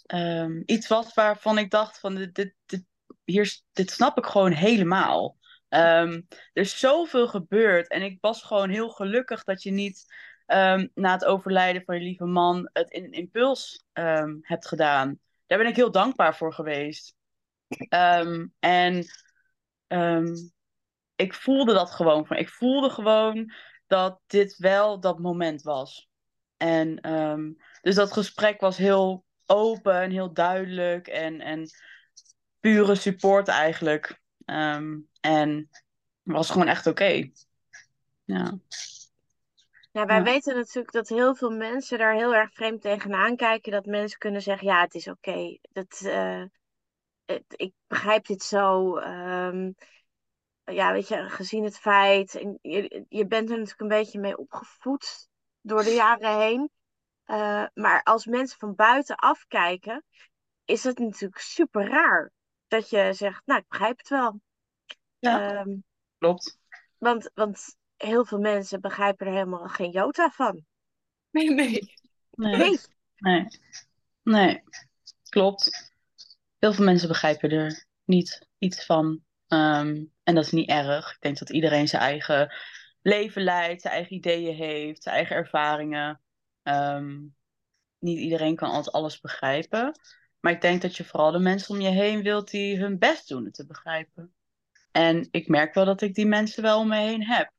ehm, 0.05 0.61
iets 0.65 0.87
was 0.87 1.13
waarvan 1.13 1.57
ik 1.57 1.71
dacht 1.71 1.99
van 1.99 2.15
dit, 2.15 2.35
dit, 2.35 2.85
hier, 3.23 3.59
dit 3.71 3.91
snap 3.91 4.17
ik 4.17 4.25
gewoon 4.25 4.51
helemaal. 4.51 5.37
Ehm, 5.69 6.21
er 6.29 6.61
is 6.61 6.79
zoveel 6.79 7.27
gebeurd 7.27 7.87
en 7.87 8.01
ik 8.01 8.17
was 8.21 8.43
gewoon 8.43 8.69
heel 8.69 8.89
gelukkig 8.89 9.43
dat 9.43 9.63
je 9.63 9.71
niet 9.71 10.05
na 10.93 11.11
het 11.11 11.25
overlijden 11.25 11.83
van 11.85 11.95
je 11.95 12.01
lieve 12.01 12.25
man 12.25 12.69
het 12.73 12.91
in 12.91 13.03
een 13.03 13.11
impuls 13.11 13.85
hebt 14.41 14.67
gedaan. 14.67 15.19
Daar 15.53 15.61
ben 15.61 15.71
ik 15.71 15.77
heel 15.77 15.91
dankbaar 15.91 16.35
voor 16.35 16.53
geweest. 16.53 17.15
Ehm, 17.89 18.47
en 18.59 19.05
ehm, 19.87 20.35
ik 21.15 21.33
voelde 21.33 21.73
dat 21.73 21.91
gewoon. 21.91 22.25
van- 22.25 22.37
Ik 22.37 22.49
voelde 22.49 22.89
gewoon 22.89 23.53
dat 23.87 24.19
dit 24.27 24.57
wel 24.57 24.99
dat 24.99 25.19
moment 25.19 25.61
was. 25.61 26.09
En 26.57 26.99
ehm, 27.01 27.51
dus 27.81 27.95
dat 27.95 28.11
gesprek 28.13 28.59
was 28.59 28.77
heel 28.77 29.25
open 29.45 30.01
en 30.01 30.11
heel 30.11 30.33
duidelijk 30.33 31.07
en, 31.07 31.41
en 31.41 31.69
pure 32.59 32.95
support 32.95 33.47
eigenlijk. 33.47 34.21
En 35.21 35.69
was 36.21 36.49
gewoon 36.49 36.67
echt 36.67 36.87
oké. 36.87 37.29
Ja. 38.25 38.59
Ja, 39.93 40.05
wij 40.05 40.17
Ja. 40.17 40.23
weten 40.23 40.55
natuurlijk 40.55 40.93
dat 40.93 41.07
heel 41.09 41.35
veel 41.35 41.49
mensen 41.49 41.97
daar 41.97 42.13
heel 42.13 42.35
erg 42.35 42.53
vreemd 42.53 42.81
tegenaan 42.81 43.35
kijken. 43.35 43.71
Dat 43.71 43.85
mensen 43.85 44.19
kunnen 44.19 44.41
zeggen, 44.41 44.67
ja, 44.67 44.81
het 44.81 44.93
is 44.93 45.07
oké. 45.07 45.57
Dat, 45.71 46.01
eh, 46.03 46.43
het- 47.25 47.53
ik 47.55 47.73
begrijp 47.87 48.25
dit 48.25 48.43
zo. 48.43 48.97
ehm, 48.97 49.71
ja, 50.63 50.91
weet 50.91 51.07
je, 51.07 51.29
gezien 51.29 51.63
het 51.63 51.77
feit. 51.79 52.35
En 52.35 52.59
je, 52.61 53.05
je 53.09 53.27
bent 53.27 53.49
er 53.49 53.55
natuurlijk 53.55 53.81
een 53.81 53.87
beetje 53.87 54.19
mee 54.19 54.37
opgevoed 54.37 55.29
door 55.61 55.83
de 55.83 55.93
jaren 55.93 56.39
heen. 56.39 56.69
Eh, 57.23 57.65
maar 57.73 58.03
als 58.03 58.25
mensen 58.25 58.59
van 58.59 58.75
buiten 58.75 59.15
afkijken, 59.15 60.03
is 60.65 60.83
het 60.83 60.99
natuurlijk 60.99 61.41
super 61.41 61.87
raar. 61.89 62.31
Dat 62.67 62.89
je 62.89 63.13
zegt, 63.13 63.41
nou, 63.45 63.59
ik 63.59 63.67
begrijp 63.67 63.97
het 63.97 64.09
wel. 64.09 64.39
Ja. 65.19 65.59
Ehm, 65.59 65.75
Klopt. 66.17 66.57
want, 66.97 67.31
want 67.33 67.75
heel 68.03 68.25
veel 68.25 68.39
mensen 68.39 68.81
begrijpen 68.81 69.27
er 69.27 69.33
helemaal 69.33 69.67
geen 69.67 69.91
jota 69.91 70.29
van. 70.29 70.65
Nee, 71.29 71.49
nee. 71.49 71.93
Nee. 72.31 72.57
Nee. 72.57 72.79
Nee. 73.15 73.47
Nee. 74.23 74.63
Klopt. 75.29 75.91
Heel 76.59 76.73
veel 76.73 76.85
mensen 76.85 77.07
begrijpen 77.07 77.49
er 77.49 77.85
niet 78.03 78.47
iets 78.57 78.85
van. 78.85 79.23
Ehm, 79.47 80.03
en 80.23 80.35
dat 80.35 80.45
is 80.45 80.51
niet 80.51 80.69
erg. 80.69 81.11
Ik 81.11 81.21
denk 81.21 81.37
dat 81.37 81.49
iedereen 81.49 81.87
zijn 81.87 82.01
eigen 82.01 82.53
leven 83.01 83.43
leidt, 83.43 83.81
zijn 83.81 83.93
eigen 83.93 84.15
ideeën 84.15 84.55
heeft, 84.55 85.03
zijn 85.03 85.15
eigen 85.15 85.35
ervaringen. 85.35 86.21
Ehm, 86.63 87.19
niet 87.99 88.19
iedereen 88.19 88.55
kan 88.55 88.69
altijd 88.69 88.95
alles 88.95 89.19
begrijpen. 89.19 89.99
Maar 90.39 90.51
ik 90.51 90.61
denk 90.61 90.81
dat 90.81 90.97
je 90.97 91.03
vooral 91.03 91.31
de 91.31 91.39
mensen 91.39 91.75
om 91.75 91.81
je 91.81 91.89
heen 91.89 92.21
wilt 92.21 92.51
die 92.51 92.77
hun 92.77 92.99
best 92.99 93.27
doen 93.27 93.45
het 93.45 93.53
te 93.53 93.65
begrijpen. 93.65 94.33
En 94.91 95.27
ik 95.31 95.47
merk 95.47 95.73
wel 95.73 95.85
dat 95.85 96.01
ik 96.01 96.15
die 96.15 96.25
mensen 96.25 96.63
wel 96.63 96.79
om 96.79 96.87
me 96.87 96.97
heen 96.97 97.23
heb. 97.23 97.51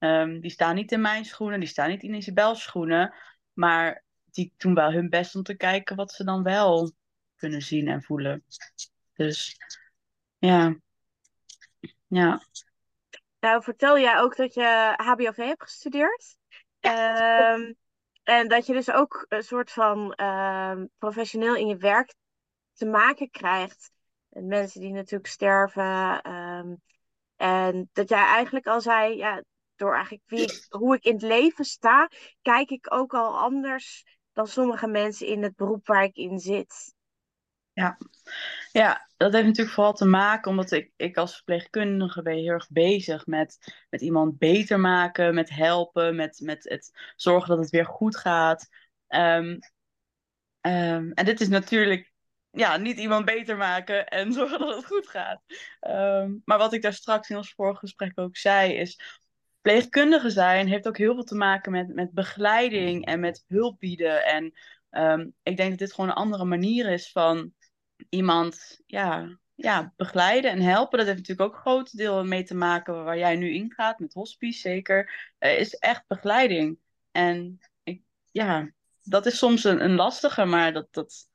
Ehm, 0.00 0.40
die 0.40 0.50
staan 0.50 0.74
niet 0.74 0.92
in 0.92 1.00
mijn 1.00 1.24
schoenen, 1.24 1.60
die 1.60 1.68
staan 1.68 1.88
niet 1.88 2.02
in 2.02 2.14
Isabel's 2.14 2.62
schoenen. 2.62 3.14
Maar 3.52 4.02
die 4.30 4.54
doen 4.56 4.74
wel 4.74 4.92
hun 4.92 5.08
best 5.08 5.34
om 5.34 5.42
te 5.42 5.56
kijken 5.56 5.96
wat 5.96 6.12
ze 6.12 6.24
dan 6.24 6.42
wel 6.42 6.92
kunnen 7.36 7.62
zien 7.62 7.88
en 7.88 8.02
voelen. 8.02 8.44
Dus 9.12 9.56
ja. 10.38 10.76
Ja. 12.06 12.42
Nou, 13.40 13.62
vertel 13.62 13.98
jij 13.98 14.18
ook 14.18 14.36
dat 14.36 14.54
je 14.54 14.92
HBOV 14.96 15.36
hebt 15.36 15.62
gestudeerd. 15.62 16.36
Ehm, 16.80 17.72
en 18.22 18.48
dat 18.48 18.66
je 18.66 18.72
dus 18.72 18.90
ook 18.90 19.26
een 19.28 19.42
soort 19.42 19.70
van 19.70 20.12
ehm, 20.12 20.86
professioneel 20.98 21.56
in 21.56 21.66
je 21.66 21.76
werk 21.76 22.14
te 22.72 22.86
maken 22.86 23.30
krijgt. 23.30 23.90
Met 24.28 24.44
mensen 24.44 24.80
die 24.80 24.92
natuurlijk 24.92 25.30
sterven. 25.30 26.22
en 27.36 27.88
dat 27.92 28.08
jij 28.08 28.24
eigenlijk 28.24 28.66
al 28.66 28.80
zei, 28.80 29.16
ja, 29.16 29.42
door 29.80 29.94
eigenlijk 29.94 30.22
wie 30.26 30.42
ik- 30.42 30.66
hoe 30.68 30.94
ik 30.94 31.04
in 31.04 31.12
het 31.12 31.22
leven 31.22 31.64
sta, 31.64 32.10
kijk 32.42 32.70
ik 32.70 32.94
ook 32.94 33.14
al 33.14 33.38
anders 33.38 34.04
dan 34.32 34.46
sommige 34.46 34.86
mensen 34.86 35.26
in 35.26 35.42
het 35.42 35.56
beroep 35.56 35.86
waar 35.86 36.04
ik 36.04 36.16
in 36.16 36.38
zit. 36.38 36.94
Ja, 38.72 39.08
dat 39.16 39.32
heeft 39.32 39.46
natuurlijk 39.46 39.74
vooral 39.74 39.92
te 39.92 40.04
maken 40.04 40.50
omdat 40.50 40.70
ik, 40.70 40.92
ik 40.96 41.16
als 41.16 41.34
verpleegkundige 41.34 42.22
ben 42.22 42.34
heel 42.34 42.48
erg 42.48 42.68
bezig 42.70 43.26
met, 43.26 43.58
met 43.90 44.00
iemand 44.00 44.38
beter 44.38 44.80
maken, 44.80 45.34
met 45.34 45.50
helpen, 45.50 46.16
met, 46.16 46.40
met 46.44 46.64
het 46.64 47.12
zorgen 47.16 47.48
dat 47.48 47.58
het 47.58 47.70
weer 47.70 47.86
goed 47.86 48.16
gaat. 48.16 48.68
Ehm, 49.06 49.58
ehm, 50.60 51.10
en 51.10 51.24
dit 51.24 51.40
is 51.40 51.48
natuurlijk 51.48 52.12
ja, 52.50 52.76
niet 52.76 52.98
iemand 52.98 53.24
beter 53.24 53.56
maken 53.56 54.06
en 54.08 54.32
zorgen 54.38 54.58
dat 54.58 54.76
het 54.76 54.86
goed 54.86 55.08
gaat. 55.08 55.42
Ehm, 55.80 56.34
maar 56.44 56.58
wat 56.58 56.72
ik 56.72 56.82
daar 56.82 56.92
straks 56.92 57.30
in 57.30 57.36
ons 57.36 57.52
vorige 57.52 57.78
gesprek 57.78 58.12
ook 58.14 58.36
zei, 58.36 58.72
is 58.72 59.19
verpleegkundige 59.62 60.30
zijn 60.30 60.68
heeft 60.68 60.88
ook 60.88 60.98
heel 60.98 61.14
veel 61.14 61.24
te 61.24 61.34
maken 61.34 61.72
met, 61.72 61.94
met 61.94 62.12
begeleiding 62.12 63.04
en 63.04 63.20
met 63.20 63.44
hulp 63.46 63.78
bieden. 63.78 64.24
En 64.24 64.52
ehm, 64.90 65.28
ik 65.42 65.56
denk 65.56 65.70
dat 65.70 65.78
dit 65.78 65.92
gewoon 65.92 66.10
een 66.10 66.16
andere 66.16 66.44
manier 66.44 66.90
is 66.90 67.12
van 67.12 67.52
iemand 68.08 68.80
ja, 68.86 69.38
ja, 69.54 69.92
begeleiden 69.96 70.50
en 70.50 70.60
helpen. 70.60 70.98
Dat 70.98 71.06
heeft 71.06 71.18
natuurlijk 71.18 71.48
ook 71.48 71.54
een 71.54 71.62
groot 71.62 71.96
deel 71.96 72.24
mee 72.24 72.42
te 72.42 72.54
maken 72.54 73.04
waar 73.04 73.18
jij 73.18 73.36
nu 73.36 73.54
in 73.54 73.72
gaat, 73.72 73.98
met 73.98 74.12
hospice 74.12 74.60
zeker. 74.60 75.32
Is 75.38 75.74
echt 75.74 76.04
begeleiding. 76.06 76.78
En 77.10 77.58
ik, 77.82 78.02
ja, 78.30 78.70
dat 79.02 79.26
is 79.26 79.38
soms 79.38 79.64
een, 79.64 79.84
een 79.84 79.94
lastige, 79.94 80.44
maar 80.44 80.72
dat, 80.72 80.88
dat, 80.90 81.28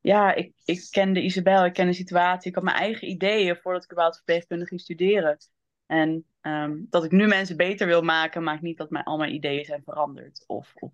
ja, 0.00 0.34
ik, 0.34 0.52
ik 0.64 0.86
kende 0.90 1.22
Isabel, 1.22 1.64
ik 1.64 1.72
ken 1.72 1.86
de 1.86 1.92
situatie, 1.92 2.48
ik 2.48 2.54
had 2.54 2.64
mijn 2.64 2.76
eigen 2.76 3.08
ideeën 3.08 3.56
voordat 3.56 3.84
ik 3.84 3.90
überhaupt 3.90 4.16
verpleegkundige 4.16 4.68
ging 4.68 4.80
studeren. 4.80 5.38
En 5.86 6.26
ehm, 6.46 6.76
dat 6.90 7.04
ik 7.04 7.10
nu 7.10 7.26
mensen 7.26 7.56
beter 7.56 7.86
wil 7.86 8.02
maken, 8.02 8.42
maakt 8.42 8.62
niet 8.62 8.78
dat 8.78 8.90
mijn, 8.90 9.04
al 9.04 9.16
mijn 9.16 9.34
ideeën 9.34 9.64
zijn 9.64 9.82
veranderd. 9.82 10.44
Of, 10.46 10.72
of 10.74 10.92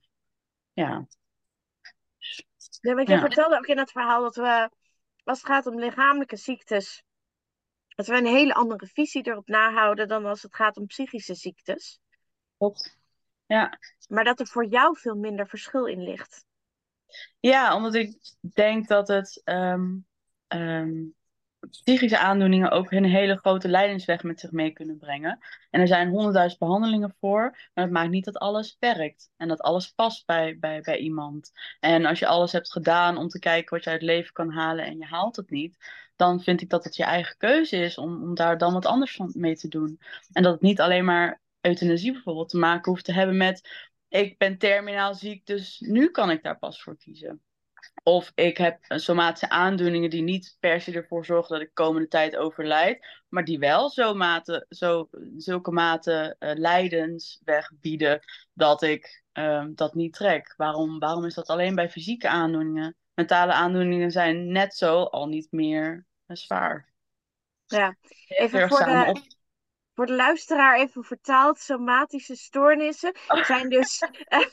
ja. 0.73 1.07
Ja. 2.81 3.21
vertelde 3.21 3.57
ook 3.57 3.67
in 3.67 3.79
het 3.79 3.91
verhaal 3.91 4.23
dat 4.23 4.37
we, 4.37 4.71
als 5.25 5.39
het 5.39 5.47
gaat 5.47 5.67
om 5.67 5.79
lichamelijke 5.79 6.37
ziektes, 6.37 7.05
dat 7.89 8.07
we 8.07 8.17
een 8.17 8.27
hele 8.27 8.55
andere 8.55 8.87
visie 8.87 9.27
erop 9.27 9.49
nahouden 9.49 10.09
dan 10.09 10.27
als 10.27 10.43
het 10.43 10.55
gaat 10.55 10.77
om 10.77 10.87
psychische 10.87 11.35
ziektes. 11.35 12.01
Klopt. 12.57 12.99
Ja. 13.47 13.79
Maar 14.09 14.25
dat 14.25 14.41
er 14.41 14.47
voor 14.47 14.67
jou 14.67 14.99
veel 14.99 15.17
minder 15.17 15.49
verschil 15.49 15.87
in 15.87 16.03
ligt. 16.03 16.45
Ja, 17.41 17.77
omdat 17.77 17.95
ik 17.95 18.19
denk 18.41 18.89
dat 18.89 19.09
het 19.09 19.41
ehm, 19.45 19.97
ehm, 20.47 21.05
psychische 21.71 22.19
aandoeningen 22.19 22.71
ook 22.71 22.91
een 22.91 23.05
hele 23.05 23.37
grote 23.37 23.69
lijdensweg 23.69 24.23
met 24.23 24.41
zich 24.41 24.51
mee 24.51 24.71
kunnen 24.71 24.99
brengen. 24.99 25.39
En 25.71 25.81
er 25.81 25.87
zijn 25.87 26.09
honderdduizend 26.09 26.61
behandelingen 26.61 27.17
voor, 27.21 27.41
maar 27.75 27.85
dat 27.85 27.91
maakt 27.91 28.11
niet 28.11 28.25
dat 28.25 28.39
alles 28.39 28.77
werkt 28.79 29.31
en 29.37 29.49
dat 29.49 29.61
alles 29.61 29.91
past 29.91 30.27
bij, 30.27 30.59
bij, 30.59 30.81
bij 30.81 30.99
iemand. 30.99 31.53
En 31.81 32.07
als 32.07 32.19
je 32.19 32.27
alles 32.27 32.53
hebt 32.53 32.73
gedaan 32.73 33.17
om 33.17 33.29
te 33.29 33.39
kijken 33.39 33.75
wat 33.75 33.85
je 33.85 33.91
uit 33.91 34.01
het 34.01 34.11
leven 34.11 34.33
kan 34.33 34.51
halen 34.51 34.85
en 34.85 34.99
je 34.99 35.05
haalt 35.05 35.37
het 35.37 35.51
niet, 35.51 35.77
dan 36.17 36.41
vind 36.41 36.61
ik 36.61 36.71
dat 36.71 36.85
het 36.85 36.97
je 36.97 37.05
eigen 37.05 37.37
keuze 37.37 37.77
is 37.77 37.99
om, 37.99 38.23
om 38.23 38.35
daar 38.35 38.59
dan 38.59 38.73
wat 38.73 38.87
anders 38.87 39.17
van 39.17 39.33
mee 39.37 39.57
te 39.57 39.69
doen. 39.69 40.01
En 40.33 40.43
dat 40.43 40.53
het 40.53 40.63
niet 40.63 40.81
alleen 40.81 41.05
maar 41.05 41.41
euthanasie 41.61 42.13
bijvoorbeeld 42.13 42.49
te 42.49 42.59
maken 42.59 42.91
hoeft 42.91 43.05
te 43.05 43.13
hebben 43.13 43.37
met 43.37 43.91
ik 44.09 44.39
ben 44.39 44.59
terminaal 44.59 45.15
ziek, 45.15 45.47
dus 45.47 45.81
nu 45.81 46.11
kan 46.11 46.31
ik 46.31 46.43
daar 46.43 46.59
pas 46.59 46.83
voor 46.83 46.97
kiezen. 46.97 47.43
Of 48.03 48.33
ik 48.35 48.57
heb 48.57 48.79
somatische 48.89 49.49
aandoeningen 49.49 50.11
die 50.11 50.23
niet 50.23 50.57
per 50.61 50.81
se 50.81 50.93
ervoor 50.93 51.25
zorgen 51.25 51.53
dat 51.53 51.67
ik 51.67 51.75
komende 51.75 52.09
tijd 52.09 52.37
overlijd, 52.37 53.07
maar 53.29 53.45
die 53.45 53.59
wel 53.59 53.91
zo 53.91 54.15
mate, 54.15 54.67
zo, 54.69 55.09
zulke 55.37 55.71
mate 55.71 56.37
eh, 56.39 56.51
lijdensweg 56.55 57.73
bieden 57.81 58.21
dat 58.53 58.83
ik 58.83 59.23
ehm, 59.33 59.75
dat 59.75 59.95
niet 59.95 60.13
trek. 60.13 60.55
Waarom, 60.57 60.99
waarom 60.99 61.25
is 61.25 61.35
dat 61.35 61.49
alleen 61.49 61.75
bij 61.75 61.91
fysieke 61.91 62.29
aandoeningen? 62.29 62.97
Mentale 63.15 63.53
aandoeningen 63.53 64.11
zijn 64.11 64.53
net 64.53 64.75
zo, 64.75 65.03
al 65.03 65.27
niet 65.27 65.49
meer 65.51 66.07
eh, 66.27 66.37
zwaar. 66.37 66.93
Ja, 67.67 67.97
even 68.29 68.69
voor 68.69 68.79
samen 68.79 69.15
de, 69.15 69.21
op. 69.21 69.27
voor 69.95 70.07
de 70.07 70.15
luisteraar 70.15 70.79
even 70.79 71.05
vertaald. 71.05 71.59
Somatische 71.59 72.37
stoornissen 72.37 73.17
zijn 73.43 73.69
dus 73.69 74.03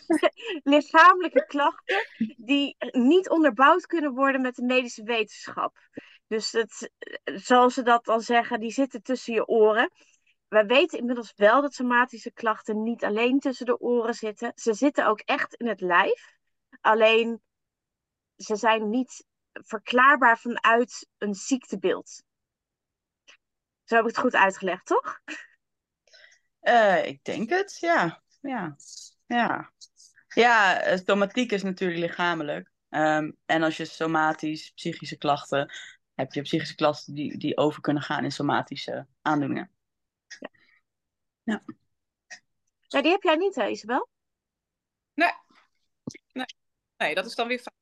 lichamelijke 0.63 1.45
klachten 1.45 2.07
die 2.37 2.75
niet 2.91 3.29
onderbouwd 3.29 3.85
kunnen 3.85 4.13
worden 4.13 4.41
met 4.41 4.55
de 4.55 4.63
medische 4.63 5.03
wetenschap. 5.03 5.77
Dus 6.27 6.51
het, 6.51 6.91
zoals 7.23 7.73
ze 7.73 7.83
dat 7.83 8.05
dan 8.05 8.21
zeggen, 8.21 8.59
die 8.59 8.71
zitten 8.71 9.01
tussen 9.01 9.33
je 9.33 9.47
oren. 9.47 9.91
Wij 10.47 10.65
weten 10.65 10.99
inmiddels 10.99 11.33
wel 11.35 11.61
dat 11.61 11.73
somatische 11.73 12.31
klachten 12.31 12.83
niet 12.83 13.03
alleen 13.03 13.39
tussen 13.39 13.65
de 13.65 13.79
oren 13.79 14.13
zitten. 14.13 14.51
Ze 14.55 14.73
zitten 14.73 15.07
ook 15.07 15.19
echt 15.19 15.53
in 15.53 15.67
het 15.67 15.81
lijf. 15.81 16.37
Alleen 16.81 17.41
ze 18.35 18.55
zijn 18.55 18.89
niet 18.89 19.25
verklaarbaar 19.51 20.39
vanuit 20.39 21.07
een 21.17 21.33
ziektebeeld. 21.33 22.23
Zo 23.89 23.95
heb 23.95 24.03
ik 24.03 24.09
het 24.09 24.19
goed 24.19 24.35
uitgelegd, 24.35 24.85
toch? 24.85 25.21
Eh, 26.59 27.05
ik 27.05 27.23
denk 27.23 27.49
het, 27.49 27.77
ja. 27.79 28.23
Ja, 28.41 28.75
ja. 29.25 29.71
Ja, 30.27 30.81
eh, 30.81 30.99
somatiek 31.05 31.51
is 31.51 31.63
natuurlijk 31.63 31.99
lichamelijk. 31.99 32.71
Ehm, 32.89 33.31
en 33.45 33.63
als 33.63 33.77
je 33.77 33.85
somatisch, 33.85 34.71
psychische 34.71 35.17
klachten, 35.17 35.73
heb 36.15 36.33
je 36.33 36.41
psychische 36.41 36.75
klachten 36.75 37.13
die, 37.13 37.37
die 37.37 37.57
over 37.57 37.81
kunnen 37.81 38.03
gaan 38.03 38.23
in 38.23 38.31
somatische 38.31 39.07
aandoeningen. 39.21 39.71
Ja, 41.43 43.01
die 43.01 43.11
heb 43.11 43.23
jij 43.23 43.35
niet, 43.35 43.55
hè, 43.55 43.67
Isabel? 43.67 44.09
Nee. 45.13 45.31
nee. 46.31 46.45
Nee, 46.97 47.15
dat 47.15 47.25
is 47.25 47.35
dan 47.35 47.47
weer 47.47 47.59
fijn. 47.59 47.77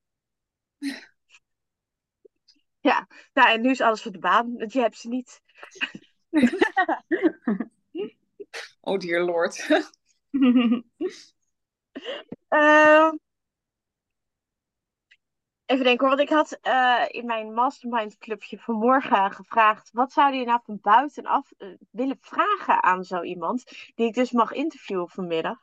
Nou, 3.33 3.49
en 3.49 3.61
nu 3.61 3.69
is 3.69 3.81
alles 3.81 4.01
voor 4.01 4.11
de 4.11 4.19
baan, 4.19 4.57
want 4.57 4.73
je 4.73 4.79
hebt 4.79 4.97
ze 4.97 5.07
niet. 5.07 5.41
Oh 8.87 8.97
dear 8.97 9.21
lord. 9.21 9.67
Ehm, 12.47 13.15
even 15.65 15.83
denken 15.83 16.07
hoor, 16.07 16.15
want 16.15 16.29
ik 16.29 16.35
had 16.35 16.59
eh, 16.61 17.05
in 17.07 17.25
mijn 17.25 17.53
mastermind 17.53 18.17
clubje 18.17 18.59
vanmorgen 18.59 19.31
gevraagd, 19.31 19.89
wat 19.91 20.11
zou 20.11 20.33
je 20.33 20.45
nou 20.45 20.59
van 20.63 20.79
buitenaf 20.81 21.51
eh, 21.57 21.67
willen 21.91 22.17
vragen 22.21 22.83
aan 22.83 23.03
zo 23.03 23.21
iemand, 23.21 23.63
die 23.95 24.07
ik 24.07 24.13
dus 24.13 24.31
mag 24.31 24.51
interviewen 24.51 25.09
vanmiddag. 25.09 25.57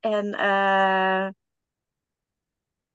En 0.00 0.34
eh, 0.34 1.28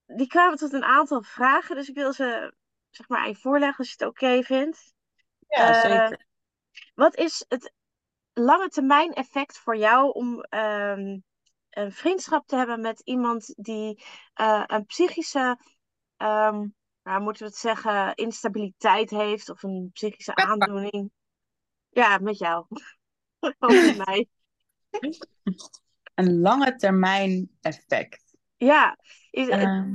die 0.06 0.28
kwamen 0.28 0.58
tot 0.58 0.74
een 0.74 0.84
aantal 0.84 1.22
vragen, 1.22 1.76
dus 1.76 1.90
ik 1.90 1.96
wil 1.96 2.14
ze 2.14 2.54
zeg 2.90 3.08
maar 3.08 3.20
aan 3.20 3.30
je 3.30 3.36
voorleggen 3.36 3.78
als 3.78 3.88
je 3.88 3.96
het 3.98 4.08
oké 4.08 4.44
vindt. 4.44 4.94
Ja, 5.48 5.68
Eh, 5.68 5.82
zeker. 5.82 6.26
Wat 6.96 7.16
is 7.16 7.46
het 7.48 7.74
lange 8.34 8.68
termijn 8.70 9.14
effect 9.14 9.58
voor 9.58 9.78
jou 9.78 10.12
om 10.12 10.42
ehm, 10.42 11.18
een 11.70 11.92
vriendschap 11.92 12.48
te 12.48 12.56
hebben 12.56 12.82
met 12.82 13.00
iemand 13.00 13.54
die 13.58 14.04
eh, 14.34 14.64
een 14.66 14.86
psychische, 14.86 15.60
ehm, 16.18 16.66
nou, 17.04 17.22
moeten 17.22 17.44
we 17.44 17.50
het 17.50 17.60
zeggen, 17.60 18.16
instabiliteit 18.16 19.10
heeft 19.10 19.50
of 19.50 19.64
een 19.64 19.90
psychische 19.94 20.36
aandoening? 20.36 21.12
Ja, 21.90 22.18
met 22.18 22.38
jou. 22.38 22.66
Met 23.40 24.06
mij. 24.06 24.28
Een 26.16 26.40
lange 26.40 26.76
termijn 26.76 27.50
effect. 27.62 28.24
Ja, 28.58 28.98
is, 29.30 29.48
Ehm, 29.48 29.94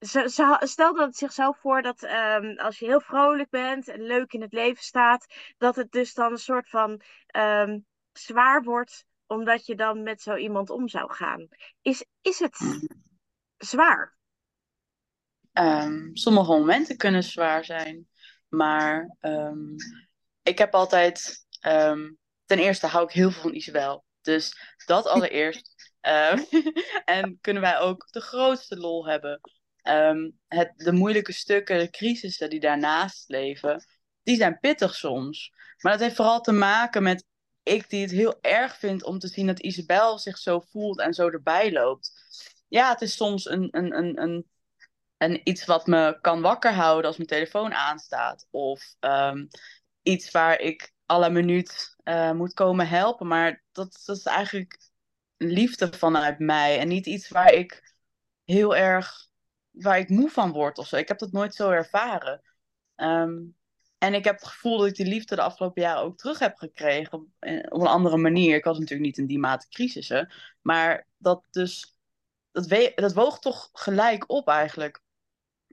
ze- 0.00 0.28
ze- 0.28 0.58
stel 0.60 0.94
dat 0.94 1.06
het 1.06 1.16
zich 1.16 1.32
zo 1.32 1.52
voor 1.52 1.82
dat 1.82 2.02
ehm, 2.02 2.56
als 2.56 2.78
je 2.78 2.86
heel 2.86 3.00
vrolijk 3.00 3.50
bent 3.50 3.88
en 3.88 4.02
leuk 4.02 4.32
in 4.32 4.40
het 4.40 4.52
leven 4.52 4.82
staat, 4.82 5.26
dat 5.58 5.76
het 5.76 5.90
dus 5.92 6.14
dan 6.14 6.32
een 6.32 6.38
soort 6.38 6.68
van 6.68 7.00
ehm, 7.26 7.78
zwaar 8.12 8.62
wordt 8.62 9.06
omdat 9.26 9.66
je 9.66 9.74
dan 9.74 10.02
met 10.02 10.22
zo 10.22 10.34
iemand 10.34 10.70
om 10.70 10.88
zou 10.88 11.12
gaan. 11.12 11.48
Is, 11.82 12.04
is 12.22 12.38
het 12.38 12.56
zwaar? 13.56 14.16
Ehm, 15.52 16.10
sommige 16.12 16.50
momenten 16.50 16.96
kunnen 16.96 17.22
zwaar 17.22 17.64
zijn, 17.64 18.08
maar 18.48 19.16
ik 20.42 20.58
heb 20.58 20.74
altijd. 20.74 21.46
ten 22.46 22.58
eerste 22.58 22.86
hou 22.86 23.04
ik 23.04 23.12
heel 23.12 23.30
veel 23.30 23.42
van 23.42 23.54
Isabel. 23.54 24.04
Dus 24.20 24.76
dat 24.86 25.06
allereerst. 25.06 25.92
En 27.04 27.38
kunnen 27.40 27.62
wij 27.62 27.78
ook 27.78 28.06
de 28.10 28.20
grootste 28.20 28.76
lol 28.76 29.06
hebben. 29.06 29.40
Ehm, 29.88 30.30
het, 30.48 30.72
de 30.76 30.92
moeilijke 30.92 31.32
stukken, 31.32 31.78
de 31.78 31.90
crisissen 31.90 32.50
die 32.50 32.60
daarnaast 32.60 33.28
leven, 33.28 33.84
die 34.22 34.36
zijn 34.36 34.58
pittig 34.58 34.94
soms. 34.94 35.52
Maar 35.80 35.92
dat 35.92 36.00
heeft 36.00 36.16
vooral 36.16 36.40
te 36.40 36.52
maken 36.52 37.02
met 37.02 37.24
ik 37.62 37.90
die 37.90 38.02
het 38.02 38.10
heel 38.10 38.38
erg 38.40 38.76
vind 38.76 39.04
om 39.04 39.18
te 39.18 39.28
zien 39.28 39.46
dat 39.46 39.60
Isabel 39.60 40.18
zich 40.18 40.38
zo 40.38 40.60
voelt 40.60 41.00
en 41.00 41.14
zo 41.14 41.28
erbij 41.28 41.72
loopt. 41.72 42.12
Ja, 42.68 42.88
het 42.88 43.00
is 43.00 43.16
soms 43.16 43.50
een, 43.50 43.68
een, 43.70 43.96
een, 43.96 44.22
een 44.22 44.46
en 45.16 45.48
iets 45.48 45.64
wat 45.64 45.86
me 45.86 46.18
kan 46.20 46.40
wakker 46.40 46.72
houden 46.72 47.06
als 47.06 47.16
mijn 47.16 47.28
telefoon 47.28 47.72
aanstaat. 47.74 48.46
Of 48.50 48.94
ehm, 49.00 49.46
iets 50.02 50.30
waar 50.30 50.60
ik 50.60 50.92
la 51.06 51.28
minuut 51.28 51.96
eh, 52.02 52.32
moet 52.32 52.54
komen 52.54 52.88
helpen. 52.88 53.26
Maar 53.26 53.64
dat, 53.72 54.02
dat 54.04 54.16
is 54.16 54.24
eigenlijk 54.24 54.78
liefde 55.36 55.92
vanuit 55.92 56.38
mij. 56.38 56.78
En 56.78 56.88
niet 56.88 57.06
iets 57.06 57.28
waar 57.28 57.52
ik 57.52 57.94
heel 58.44 58.76
erg 58.76 59.27
waar 59.82 59.98
ik 59.98 60.08
moe 60.08 60.30
van 60.30 60.52
word 60.52 60.78
of 60.78 60.86
zo. 60.86 60.96
Ik 60.96 61.08
heb 61.08 61.18
dat 61.18 61.32
nooit 61.32 61.54
zo 61.54 61.70
ervaren. 61.70 62.42
Ehm, 62.94 63.36
en 63.98 64.14
ik 64.14 64.24
heb 64.24 64.34
het 64.38 64.48
gevoel 64.48 64.78
dat 64.78 64.86
ik 64.86 64.94
die 64.94 65.06
liefde 65.06 65.34
de 65.34 65.42
afgelopen 65.42 65.82
jaren 65.82 66.02
ook 66.02 66.18
terug 66.18 66.38
heb 66.38 66.56
gekregen. 66.56 67.12
Op, 67.12 67.26
eh, 67.38 67.52
een 67.52 67.86
andere 67.86 68.16
manier. 68.16 68.56
Ik 68.56 68.64
was 68.64 68.78
natuurlijk 68.78 69.06
niet 69.06 69.18
in 69.18 69.26
die 69.26 69.38
mate 69.38 69.68
crisissen. 69.68 70.32
Maar 70.62 71.06
dat 71.16 71.44
dus. 71.50 71.96
Dat, 72.52 72.66
we, 72.66 72.92
dat 72.94 73.12
woog 73.12 73.38
toch 73.38 73.68
gelijk 73.72 74.30
op 74.30 74.48
eigenlijk. 74.48 75.00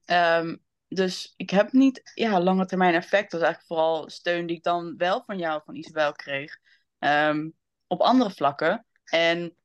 Ehm, 0.06 0.56
dus 0.88 1.34
ik 1.38 1.50
heb 1.50 1.72
niet 1.72 2.12
ja, 2.14 2.42
lange 2.42 2.66
termijn 2.66 2.94
effect. 2.94 3.32
Dat 3.32 3.42
is 3.42 3.46
eigenlijk 3.46 3.68
vooral 3.68 4.10
steun 4.10 4.46
die 4.46 4.58
ik 4.58 4.64
dan 4.64 4.98
wel 4.98 5.24
van 5.24 5.38
jou, 5.38 5.62
van 5.66 5.76
Isabel, 5.76 6.12
kreeg. 6.12 6.58
Ehm, 7.00 7.50
op 7.88 8.02
andere 8.02 8.32
vlakken. 8.32 8.86
En 9.04 9.56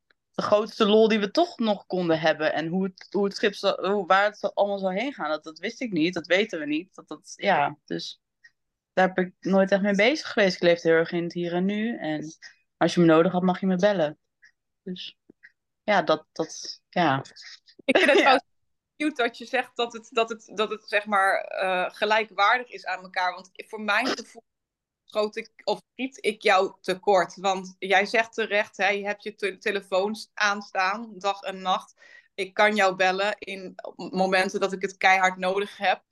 de 0.41 0.47
grootste 0.47 0.85
lol 0.85 1.07
die 1.07 1.19
we 1.19 1.31
toch 1.31 1.57
nog 1.59 1.85
konden 1.85 2.19
hebben. 2.19 2.53
En 2.53 2.67
hoe 2.67 2.83
het, 2.83 3.07
hoe 3.09 3.23
het 3.23 3.35
schip, 3.35 3.55
hoe, 3.55 4.05
waar 4.05 4.23
het 4.23 4.37
zo- 4.37 4.47
allemaal 4.53 4.79
zou 4.79 4.93
heen 4.93 5.13
gaan, 5.13 5.29
dat, 5.29 5.43
dat 5.43 5.59
wist 5.59 5.81
ik 5.81 5.91
niet. 5.91 6.13
Dat 6.13 6.27
weten 6.27 6.59
we 6.59 6.65
niet. 6.65 6.95
Dat, 6.95 7.07
dat, 7.07 7.33
ja, 7.35 7.77
dus 7.85 8.21
daar 8.93 9.13
ben 9.13 9.25
ik 9.25 9.33
nooit 9.39 9.71
echt 9.71 9.81
mee 9.81 9.95
bezig 9.95 10.31
geweest. 10.31 10.55
Ik 10.55 10.61
leefde 10.61 10.89
heel 10.89 10.97
erg 10.97 11.11
in 11.11 11.23
het 11.23 11.33
hier 11.33 11.53
en 11.53 11.65
nu. 11.65 11.97
En 11.97 12.33
als 12.77 12.93
je 12.93 12.99
me 12.99 13.05
nodig 13.05 13.31
had, 13.31 13.41
mag 13.41 13.59
je 13.59 13.65
me 13.65 13.75
bellen. 13.75 14.19
Dus 14.83 15.17
ja, 15.83 16.01
dat, 16.01 16.25
dat 16.31 16.81
ja. 16.89 17.23
Ik 17.85 17.97
vind 17.97 18.09
het 18.09 18.19
Ja. 18.19 18.21
trouwens 18.21 18.45
cute 18.97 19.23
dat 19.23 19.37
je 19.37 19.45
zegt 19.45 19.75
dat 19.75 19.93
het, 19.93 20.07
dat 20.11 20.29
het, 20.29 20.51
dat 20.55 20.69
het 20.69 20.83
zeg 20.89 21.05
maar 21.05 21.41
eh, 21.41 21.89
gelijkwaardig 21.93 22.67
is 22.69 22.85
aan 22.85 23.03
elkaar. 23.03 23.33
Want 23.33 23.49
voor 23.53 23.81
mijn 23.81 24.07
gevoel 24.07 24.43
schoot 25.11 25.35
ik, 25.35 25.51
of 25.63 25.79
schiet 25.93 26.17
ik 26.25 26.41
jou 26.41 26.73
tekort. 26.81 27.35
Want 27.35 27.75
jij 27.79 28.05
zegt 28.05 28.33
terecht, 28.33 28.77
hè, 28.77 28.87
je 28.89 29.05
hebt 29.05 29.23
je 29.23 29.35
te- 29.35 29.57
telefoons 29.57 30.31
aanstaan, 30.33 31.13
dag 31.17 31.41
en 31.41 31.61
nacht. 31.61 31.93
Ik 32.33 32.53
kan 32.53 32.75
jou 32.75 32.95
bellen 32.95 33.35
in 33.39 33.75
momenten 33.95 34.59
dat 34.59 34.73
ik 34.73 34.81
het 34.81 34.97
keihard 34.97 35.37
nodig 35.37 35.77
heb. 35.77 36.03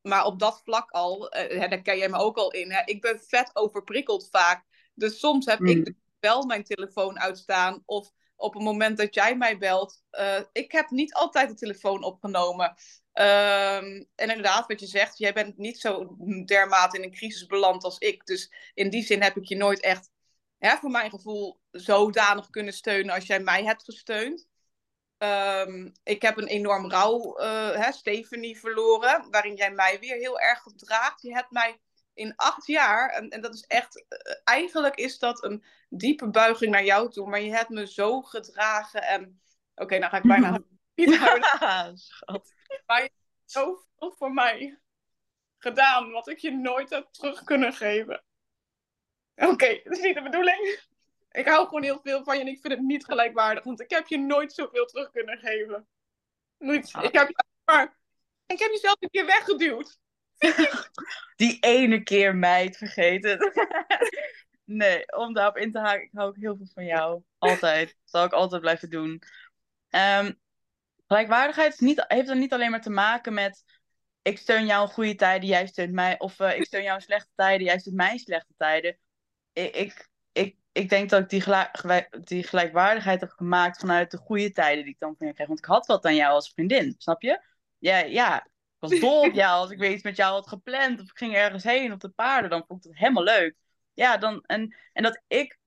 Maar 0.00 0.24
op 0.24 0.38
dat 0.38 0.60
vlak 0.64 0.90
al, 0.90 1.28
eh, 1.30 1.60
hè, 1.60 1.68
daar 1.68 1.82
ken 1.82 1.98
jij 1.98 2.08
me 2.08 2.16
ook 2.18 2.36
al 2.36 2.50
in. 2.50 2.72
Hè, 2.72 2.82
ik 2.84 3.00
ben 3.00 3.20
vet 3.20 3.50
overprikkeld 3.52 4.28
vaak. 4.30 4.64
Dus 4.94 5.18
soms 5.18 5.46
heb 5.46 5.58
Mm. 5.58 5.66
ik 5.68 5.92
wel 6.20 6.46
mijn 6.46 6.64
telefoon 6.64 7.18
uitstaan. 7.20 7.82
Of 7.86 8.12
op 8.36 8.54
het 8.54 8.62
moment 8.62 8.96
dat 8.96 9.14
jij 9.14 9.36
mij 9.36 9.58
belt. 9.58 10.02
eh, 10.10 10.40
ik 10.52 10.72
heb 10.72 10.90
niet 10.90 11.14
altijd 11.14 11.48
de 11.48 11.54
telefoon 11.54 12.02
opgenomen. 12.02 12.74
Ehm, 13.18 14.04
en 14.14 14.28
inderdaad, 14.28 14.66
wat 14.66 14.80
je 14.80 14.86
zegt, 14.86 15.18
jij 15.18 15.32
bent 15.32 15.56
niet 15.56 15.80
zo 15.80 16.16
dermate 16.44 16.96
in 16.96 17.02
een 17.02 17.12
crisis 17.12 17.46
beland 17.46 17.84
als 17.84 17.98
ik. 17.98 18.26
Dus 18.26 18.52
in 18.74 18.90
die 18.90 19.02
zin 19.02 19.22
heb 19.22 19.36
ik 19.36 19.44
je 19.44 19.56
nooit 19.56 19.80
echt, 19.80 20.10
hè, 20.58 20.76
voor 20.76 20.90
mijn 20.90 21.10
gevoel, 21.10 21.60
zodanig 21.70 22.50
kunnen 22.50 22.72
steunen 22.72 23.14
als 23.14 23.26
jij 23.26 23.40
mij 23.40 23.64
hebt 23.64 23.84
gesteund. 23.84 24.46
Ehm, 25.16 25.90
ik 26.02 26.22
heb 26.22 26.36
een 26.36 26.46
enorm 26.46 26.90
rouw, 26.90 27.36
eh, 27.36 27.84
hè, 27.84 27.92
Stephanie 27.92 28.58
verloren, 28.58 29.30
waarin 29.30 29.54
jij 29.54 29.70
mij 29.70 29.98
weer 30.00 30.16
heel 30.16 30.40
erg 30.40 30.62
draagt. 30.76 31.22
Je 31.22 31.32
hebt 31.32 31.50
mij 31.50 31.80
in 32.14 32.32
acht 32.36 32.66
jaar, 32.66 33.10
en, 33.10 33.28
en 33.28 33.40
dat 33.40 33.54
is 33.54 33.62
echt, 33.62 34.04
eh, 34.08 34.34
eigenlijk 34.44 34.96
is 34.96 35.18
dat 35.18 35.44
een 35.44 35.64
diepe 35.88 36.30
buiging 36.30 36.70
naar 36.70 36.84
jou 36.84 37.10
toe, 37.10 37.28
maar 37.28 37.40
je 37.40 37.54
hebt 37.54 37.68
me 37.70 37.86
zo 37.86 38.22
gedragen 38.22 39.02
en, 39.02 39.40
oké, 39.74 39.98
nou 39.98 40.10
ga 40.10 40.16
ik 40.16 40.22
bijna 40.22 40.62
niet 41.06 41.16
huilen 41.16 41.98
Schat. 41.98 42.54
zoveel 43.44 44.14
voor 44.18 44.32
mij 44.32 44.78
gedaan, 45.58 46.10
wat 46.10 46.28
ik 46.28 46.38
je 46.38 46.50
nooit 46.50 46.90
heb 46.90 47.08
terug 47.10 47.44
kunnen 47.44 47.72
geven. 47.72 48.22
Oké, 49.34 49.80
dat 49.84 49.96
is 49.96 50.00
niet 50.00 50.14
de 50.14 50.22
bedoeling. 50.22 50.80
Ik 51.30 51.46
hou 51.46 51.64
gewoon 51.66 51.82
heel 51.82 52.00
veel 52.02 52.24
van 52.24 52.34
je 52.34 52.40
en 52.40 52.48
ik 52.48 52.60
vind 52.60 52.72
het 52.72 52.82
niet 52.82 53.04
gelijkwaardig, 53.04 53.64
want 53.64 53.80
ik 53.80 53.90
heb 53.90 54.06
je 54.06 54.18
nooit 54.18 54.52
zoveel 54.52 54.84
terug 54.86 55.10
kunnen 55.10 55.38
geven. 55.38 55.86
Niet. 56.58 56.94
Ik 57.02 57.12
heb, 57.12 57.28
je- 57.28 57.44
maar, 57.64 57.96
ik 58.46 58.58
heb 58.58 58.70
jezelf 58.70 58.96
een 59.00 59.10
keer 59.10 59.26
weggeduwd. 59.26 59.98
Die 61.36 61.58
ene 61.60 62.02
keer 62.02 62.36
meid 62.36 62.76
vergeten. 62.76 63.52
nee, 64.64 65.12
om 65.16 65.34
daarop 65.34 65.56
in 65.56 65.72
te 65.72 65.78
haken, 65.78 66.02
ik 66.04 66.10
hou 66.12 66.28
ook 66.28 66.36
heel 66.36 66.56
veel 66.56 66.68
van 66.74 66.84
jou. 66.84 67.22
Altijd. 67.38 67.96
Zal 68.04 68.24
ik 68.24 68.32
altijd 68.32 68.60
blijven 68.60 68.90
doen. 68.90 69.22
Ehm, 69.88 70.32
gelijkwaardigheid 71.08 71.80
niet, 71.80 72.04
heeft 72.08 72.26
dan 72.26 72.38
niet 72.38 72.52
alleen 72.52 72.70
maar 72.70 72.82
te 72.82 72.90
maken 72.90 73.34
met 73.34 73.64
ik 74.22 74.38
steun 74.38 74.66
jou 74.66 74.82
in 74.86 74.92
goede 74.92 75.14
tijden, 75.14 75.48
jij 75.48 75.66
steunt 75.66 75.92
mij. 75.92 76.18
Of 76.18 76.40
eh, 76.40 76.56
ik 76.56 76.64
steun 76.64 76.82
jou 76.82 76.96
in 76.96 77.02
slechte 77.02 77.30
tijden, 77.34 77.66
jij 77.66 77.78
steunt 77.78 77.96
mij 77.96 78.12
in 78.12 78.18
slechte 78.18 78.54
tijden. 78.56 78.98
Ik, 79.52 80.08
ik, 80.32 80.56
ik, 80.72 80.88
denk 80.88 81.10
dat 81.10 81.20
ik 81.20 81.28
die, 81.28 81.44
die 82.24 82.42
gelijkwaardigheid 82.42 83.20
heb 83.20 83.30
gemaakt 83.30 83.78
vanuit 83.78 84.10
de 84.10 84.16
goede 84.16 84.52
tijden 84.52 84.84
die 84.84 84.92
ik 84.92 84.98
dan 84.98 85.16
kreeg. 85.16 85.46
Want 85.46 85.58
ik 85.58 85.64
had 85.64 85.86
wat 85.86 86.04
aan 86.04 86.14
jou 86.14 86.32
als 86.32 86.52
vriendin, 86.52 86.94
snap 86.98 87.22
je? 87.22 87.42
Ja, 87.78 87.98
ja. 87.98 88.44
Ik 88.44 88.88
was 88.90 89.00
dol 89.00 89.20
op 89.20 89.34
jou 89.34 89.60
als 89.60 89.70
ik 89.70 89.78
weer 89.78 89.90
iets 89.90 90.02
met 90.02 90.16
jou 90.16 90.32
had 90.32 90.48
gepland. 90.48 91.00
Of 91.00 91.10
ik 91.10 91.18
ging 91.18 91.34
ergens 91.34 91.64
heen 91.64 91.92
op 91.92 92.00
de 92.00 92.08
paarden. 92.08 92.50
Dan 92.50 92.64
vond 92.66 92.84
ik 92.84 92.90
het 92.90 92.98
helemaal 92.98 93.22
leuk. 93.22 93.56
Ja, 93.94 94.16
dan, 94.16 94.42
en, 94.46 94.76
en 94.92 95.02
dat 95.02 95.22
ik... 95.26 95.58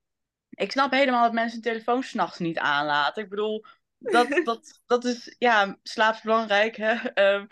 Ik 0.50 0.72
snap 0.72 0.92
helemaal 0.92 1.24
dat 1.24 1.34
mensen 1.34 1.62
hun 1.62 1.72
telefoon 1.72 2.04
s'nachts 2.04 2.40
niet 2.40 2.58
aanlaten. 2.58 3.24
Ik 3.24 3.30
bedoel, 3.30 3.66
dat, 4.02 4.42
dat, 4.44 4.82
dat 4.86 5.06
is... 5.06 5.36
Ja, 5.38 5.78
slaap 5.84 6.14
is 6.14 6.22
belangrijk, 6.22 6.76
hè. 6.76 6.94
Ehm, 6.94 7.46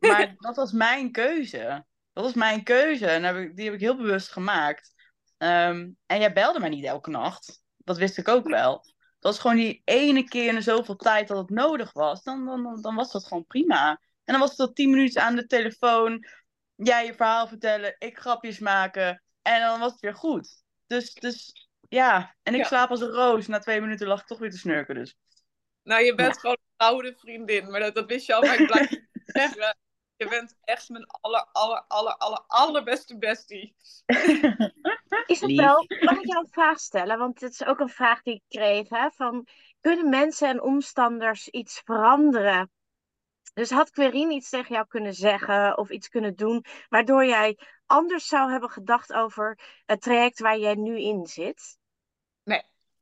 maar 0.00 0.34
dat 0.38 0.56
was 0.56 0.72
mijn 0.72 1.12
keuze. 1.12 1.84
Dat 2.12 2.24
was 2.24 2.34
mijn 2.34 2.62
keuze. 2.62 3.06
En 3.06 3.22
heb 3.22 3.36
ik, 3.36 3.56
die 3.56 3.64
heb 3.64 3.74
ik 3.74 3.80
heel 3.80 3.96
bewust 3.96 4.28
gemaakt. 4.28 4.94
Ehm, 5.38 5.90
en 6.06 6.20
jij 6.20 6.32
belde 6.32 6.60
mij 6.60 6.68
niet 6.68 6.84
elke 6.84 7.10
nacht. 7.10 7.62
Dat 7.76 7.96
wist 7.96 8.18
ik 8.18 8.28
ook 8.28 8.48
wel. 8.48 8.72
Dat 9.18 9.32
was 9.32 9.38
gewoon 9.38 9.56
die 9.56 9.82
ene 9.84 10.24
keer 10.24 10.54
in 10.54 10.62
zoveel 10.62 10.96
tijd 10.96 11.28
dat 11.28 11.36
het 11.36 11.50
nodig 11.50 11.92
was. 11.92 12.22
Dan, 12.22 12.44
dan, 12.44 12.80
dan- 12.80 12.94
was 12.94 13.12
dat 13.12 13.26
gewoon 13.26 13.46
prima. 13.46 13.90
En 14.24 14.32
dan 14.32 14.38
was 14.40 14.48
het 14.48 14.58
tot 14.58 14.76
tien 14.76 14.90
minuten 14.90 15.22
aan 15.22 15.36
de 15.36 15.46
telefoon. 15.46 16.26
Jij 16.74 17.06
je 17.06 17.14
verhaal 17.14 17.46
vertellen, 17.48 17.94
ik 17.98 18.18
grapjes 18.18 18.58
maken. 18.58 19.22
En 19.42 19.60
dan 19.60 19.80
was 19.80 19.92
het 19.92 20.00
weer 20.00 20.14
goed. 20.14 20.62
Dus, 20.86 21.14
dus 21.14 21.68
ja. 21.88 22.36
En 22.42 22.54
ik 22.54 22.60
Ja. 22.60 22.66
slaap 22.66 22.90
als 22.90 23.00
een 23.00 23.08
roos. 23.08 23.46
Na 23.46 23.58
twee 23.58 23.80
minuten 23.80 24.06
lag 24.06 24.20
ik 24.20 24.26
toch 24.26 24.38
weer 24.38 24.50
te 24.50 24.58
snurken. 24.58 24.94
Dus. 24.94 25.16
Nou, 25.86 26.04
je 26.04 26.14
bent 26.14 26.38
gewoon 26.38 26.56
een 26.60 26.86
oude 26.86 27.14
vriendin, 27.16 27.70
maar 27.70 27.80
dat, 27.80 27.94
dat 27.94 28.06
wist 28.06 28.26
je 28.26 28.34
al, 28.34 28.42
maar 28.42 28.58
ik 28.60 28.66
blijf 28.66 28.90
het 28.90 29.08
zeggen. 29.24 29.76
Je 30.16 30.28
bent 30.28 30.56
echt 30.60 30.88
mijn 30.88 31.06
aller, 31.06 31.48
aller, 31.52 31.84
aller, 31.88 32.16
aller, 32.16 32.44
allerbeste 32.46 33.18
bestie. 33.18 33.76
Isabel, 35.26 35.86
mag 36.00 36.18
ik 36.18 36.26
jou 36.26 36.38
een 36.38 36.50
vraag 36.50 36.78
stellen? 36.78 37.18
Want 37.18 37.40
het 37.40 37.52
is 37.52 37.64
ook 37.64 37.80
een 37.80 37.88
vraag 37.88 38.22
die 38.22 38.34
ik 38.34 38.42
kreeg. 38.48 38.88
Hè? 38.88 39.10
Van, 39.10 39.46
kunnen 39.80 40.08
mensen 40.08 40.48
en 40.48 40.62
omstanders 40.62 41.48
iets 41.48 41.80
veranderen? 41.84 42.70
Dus 43.54 43.70
had 43.70 43.90
Querine 43.90 44.34
iets 44.34 44.48
tegen 44.48 44.74
jou 44.74 44.86
kunnen 44.86 45.14
zeggen 45.14 45.78
of 45.78 45.90
iets 45.90 46.08
kunnen 46.08 46.36
doen, 46.36 46.64
waardoor 46.88 47.26
jij 47.26 47.58
anders 47.86 48.28
zou 48.28 48.50
hebben 48.50 48.70
gedacht 48.70 49.12
over 49.12 49.58
het 49.84 50.00
traject 50.00 50.40
waar 50.40 50.58
jij 50.58 50.74
nu 50.74 51.00
in 51.00 51.26
zit? 51.26 51.78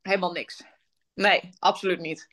Helemaal 0.01 0.31
niks. 0.31 0.63
Nee, 1.13 1.49
absoluut 1.59 1.99
niet. 1.99 2.27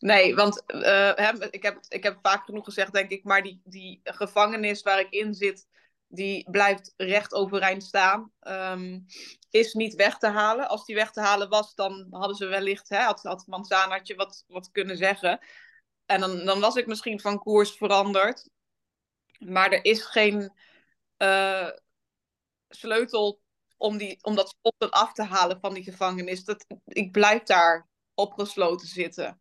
Nee, 0.00 0.34
want 0.34 0.66
eh, 0.66 1.32
ik, 1.50 1.62
heb, 1.62 1.78
ik 1.88 2.02
heb 2.02 2.18
vaak 2.22 2.44
genoeg 2.44 2.64
gezegd, 2.64 2.92
denk 2.92 3.10
ik, 3.10 3.24
maar 3.24 3.42
die, 3.42 3.60
die 3.64 4.00
gevangenis 4.04 4.82
waar 4.82 5.00
ik 5.00 5.10
in 5.10 5.34
zit, 5.34 5.66
die 6.08 6.50
blijft 6.50 6.94
recht 6.96 7.34
overeind 7.34 7.82
staan. 7.82 8.32
Ehm, 8.40 9.00
is 9.50 9.72
niet 9.72 9.94
weg 9.94 10.18
te 10.18 10.26
halen. 10.26 10.68
Als 10.68 10.84
die 10.84 10.94
weg 10.94 11.10
te 11.10 11.20
halen 11.20 11.48
was, 11.48 11.74
dan 11.74 12.06
hadden 12.10 12.36
ze 12.36 12.46
wellicht, 12.46 12.88
hè, 12.88 12.98
had, 12.98 13.22
had 13.22 13.46
Manzanaatje 13.46 14.14
wat, 14.14 14.44
wat 14.46 14.70
kunnen 14.70 14.96
zeggen. 14.96 15.40
En 16.06 16.20
dan, 16.20 16.44
dan 16.44 16.60
was 16.60 16.76
ik 16.76 16.86
misschien 16.86 17.20
van 17.20 17.38
koers 17.38 17.70
veranderd. 17.70 18.48
Maar 19.38 19.72
er 19.72 19.84
is 19.84 20.02
geen 20.02 20.52
uh, 21.18 21.70
sleutel 22.68 23.40
om, 23.76 23.96
die, 23.96 24.18
om 24.20 24.34
dat 24.34 24.56
slot 24.60 24.92
af 24.92 25.12
te 25.12 25.22
halen 25.22 25.60
van 25.60 25.74
die 25.74 25.82
gevangenis. 25.82 26.44
Dat, 26.44 26.66
ik 26.84 27.12
blijf 27.12 27.42
daar 27.42 27.88
opgesloten 28.14 28.88
zitten. 28.88 29.40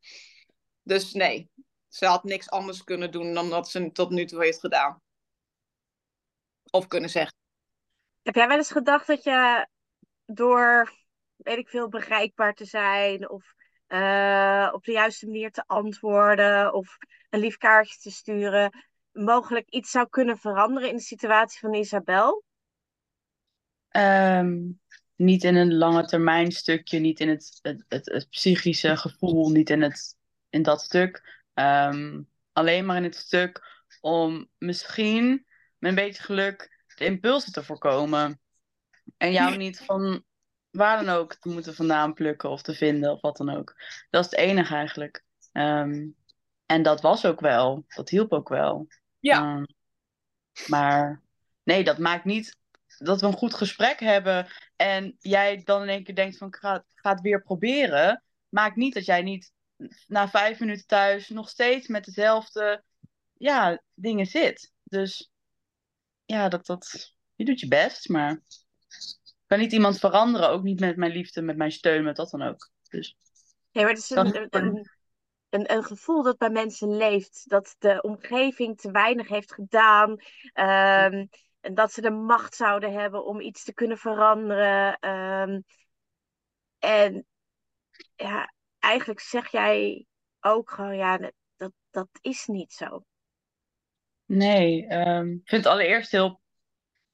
Dus 0.89 1.13
nee, 1.13 1.49
ze 1.87 2.05
had 2.05 2.23
niks 2.23 2.49
anders 2.49 2.83
kunnen 2.83 3.11
doen 3.11 3.33
dan 3.33 3.49
dat 3.49 3.69
ze 3.69 3.91
tot 3.91 4.09
nu 4.09 4.25
toe 4.25 4.43
heeft 4.43 4.59
gedaan. 4.59 5.01
Of 6.71 6.87
kunnen 6.87 7.09
zeggen. 7.09 7.35
Heb 8.21 8.35
jij 8.35 8.47
wel 8.47 8.57
eens 8.57 8.71
gedacht 8.71 9.07
dat 9.07 9.23
je 9.23 9.67
door, 10.25 10.93
weet 11.35 11.57
ik 11.57 11.69
veel, 11.69 11.89
bereikbaar 11.89 12.53
te 12.53 12.65
zijn 12.65 13.29
of 13.29 13.53
uh, 13.87 14.69
op 14.73 14.83
de 14.83 14.91
juiste 14.91 15.25
manier 15.25 15.51
te 15.51 15.63
antwoorden 15.67 16.73
of 16.73 16.97
een 17.29 17.39
lief 17.39 17.57
kaartje 17.57 17.99
te 17.99 18.11
sturen, 18.11 18.85
mogelijk 19.11 19.69
iets 19.69 19.91
zou 19.91 20.09
kunnen 20.09 20.37
veranderen 20.37 20.89
in 20.89 20.95
de 20.95 21.01
situatie 21.01 21.59
van 21.59 21.73
Isabel? 21.73 22.43
Um, 23.91 24.79
niet 25.15 25.43
in 25.43 25.55
een 25.55 25.73
lange 25.73 26.05
termijn 26.05 26.51
stukje, 26.51 26.99
niet 26.99 27.19
in 27.19 27.29
het, 27.29 27.59
het, 27.61 27.85
het, 27.87 28.05
het 28.05 28.29
psychische 28.29 28.97
gevoel, 28.97 29.49
niet 29.49 29.69
in, 29.69 29.81
het, 29.81 30.17
in 30.49 30.63
dat 30.63 30.81
stuk. 30.81 31.43
Um, 31.53 32.29
alleen 32.53 32.85
maar 32.85 32.97
in 32.97 33.03
het 33.03 33.15
stuk 33.15 33.85
om 34.01 34.49
misschien 34.57 35.45
met 35.77 35.89
een 35.89 35.95
beetje 35.95 36.23
geluk 36.23 36.83
de 36.95 37.05
impulsen 37.05 37.51
te 37.51 37.63
voorkomen. 37.63 38.39
En 39.17 39.31
jou 39.31 39.57
niet 39.57 39.79
van 39.79 40.23
waar 40.69 41.05
dan 41.05 41.15
ook 41.15 41.35
te 41.35 41.49
moeten 41.49 41.75
vandaan 41.75 42.13
plukken 42.13 42.49
of 42.49 42.61
te 42.61 42.73
vinden 42.73 43.11
of 43.11 43.21
wat 43.21 43.37
dan 43.37 43.49
ook. 43.49 43.75
Dat 44.09 44.25
is 44.25 44.31
het 44.31 44.39
enige 44.39 44.75
eigenlijk. 44.75 45.23
Um, 45.53 46.15
en 46.65 46.83
dat 46.83 47.01
was 47.01 47.25
ook 47.25 47.39
wel. 47.39 47.85
Dat 47.87 48.09
hielp 48.09 48.33
ook 48.33 48.49
wel. 48.49 48.87
Ja. 49.19 49.55
Um, 49.55 49.65
maar 50.67 51.21
nee, 51.63 51.83
dat 51.83 51.97
maakt 51.97 52.25
niet 52.25 52.57
dat 52.97 53.21
we 53.21 53.27
een 53.27 53.33
goed 53.33 53.53
gesprek 53.53 53.99
hebben 53.99 54.47
en 54.75 55.15
jij 55.19 55.61
dan 55.63 55.81
in 55.81 55.89
één 55.89 56.03
keer 56.03 56.15
denkt 56.15 56.37
van 56.37 56.47
ik 56.47 56.55
ga, 56.55 56.83
ga 56.87 57.11
het 57.11 57.21
weer 57.21 57.41
proberen. 57.41 58.23
Maakt 58.49 58.75
niet 58.75 58.93
dat 58.93 59.05
jij 59.05 59.21
niet 59.21 59.51
na 60.07 60.29
vijf 60.29 60.59
minuten 60.59 60.87
thuis 60.87 61.29
nog 61.29 61.49
steeds 61.49 61.87
met 61.87 62.05
dezelfde 62.05 62.83
ja, 63.33 63.81
dingen 63.93 64.25
zit. 64.25 64.73
Dus 64.83 65.31
ja, 66.25 66.49
dat, 66.49 66.65
dat, 66.65 67.15
je 67.35 67.45
doet 67.45 67.59
je 67.59 67.67
best, 67.67 68.09
maar 68.09 68.41
kan 69.45 69.59
niet 69.59 69.71
iemand 69.71 69.99
veranderen. 69.99 70.49
Ook 70.49 70.63
niet 70.63 70.79
met 70.79 70.97
mijn 70.97 71.11
liefde, 71.11 71.41
met 71.41 71.57
mijn 71.57 71.71
steun, 71.71 72.03
met 72.03 72.15
dat 72.15 72.29
dan 72.29 72.41
ook. 72.41 72.69
Dus, 72.89 73.17
ja, 73.71 73.81
maar 73.81 73.89
het 73.89 73.99
is 73.99 74.09
een, 74.09 74.47
een, 74.49 74.89
een, 75.49 75.73
een, 75.73 75.83
gevoel 75.83 76.23
dat 76.23 76.37
bij 76.37 76.49
mensen 76.49 76.97
leeft. 76.97 77.43
Dat 77.49 77.75
de 77.79 78.01
omgeving 78.01 78.77
te 78.77 78.91
weinig 78.91 79.27
heeft 79.27 79.53
gedaan. 79.53 80.09
Um, 80.09 81.29
en 81.59 81.73
dat 81.73 81.93
ze 81.93 82.01
de 82.01 82.11
macht 82.11 82.55
zouden 82.55 82.93
hebben 82.93 83.25
om 83.25 83.39
iets 83.39 83.63
te 83.63 83.73
kunnen 83.73 83.97
veranderen. 83.97 85.09
Um, 85.09 85.63
en 86.79 87.25
ja, 88.15 88.53
eigenlijk 88.89 89.19
zeg 89.19 89.51
jij 89.51 90.05
ook 90.39 90.71
gewoon, 90.71 90.97
ja, 90.97 91.31
dat, 91.55 91.71
dat 91.89 92.09
is 92.21 92.45
niet 92.45 92.73
zo. 92.73 93.05
Nee, 94.25 94.93
um, 94.93 95.31
ik 95.31 95.49
vind 95.49 95.63
het 95.63 95.73
allereerst 95.73 96.11
heel 96.11 96.41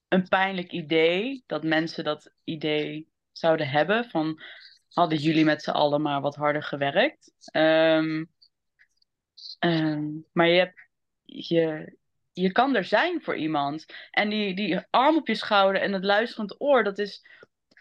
een 0.08 0.28
pijnlijk 0.28 0.72
idee 0.72 1.44
dat 1.46 1.64
mensen 1.64 2.04
dat 2.04 2.34
idee 2.44 3.10
zouden 3.32 3.70
hebben 3.70 4.10
van 4.10 4.42
hadden 4.90 5.18
jullie 5.18 5.46
met 5.46 5.64
z'n 5.64 5.70
allen 5.70 6.02
maar 6.02 6.22
wat 6.22 6.36
harder 6.36 6.64
gewerkt. 6.64 7.32
Um, 7.52 8.32
um, 9.60 10.26
maar 10.32 10.48
je, 10.48 10.60
hebt, 10.60 10.88
je, 11.24 11.96
je 12.32 12.52
kan 12.52 12.76
er 12.76 12.84
zijn 12.84 13.22
voor 13.22 13.36
iemand. 13.36 13.86
En 14.12 14.30
die, 14.30 14.56
die 14.56 14.80
arm 14.90 15.16
op 15.16 15.28
je 15.28 15.36
schouder 15.36 15.82
en 15.82 15.94
het 15.94 16.04
luisterend 16.04 16.62
oor, 16.62 16.84
dat 16.84 16.98
is, 16.98 17.26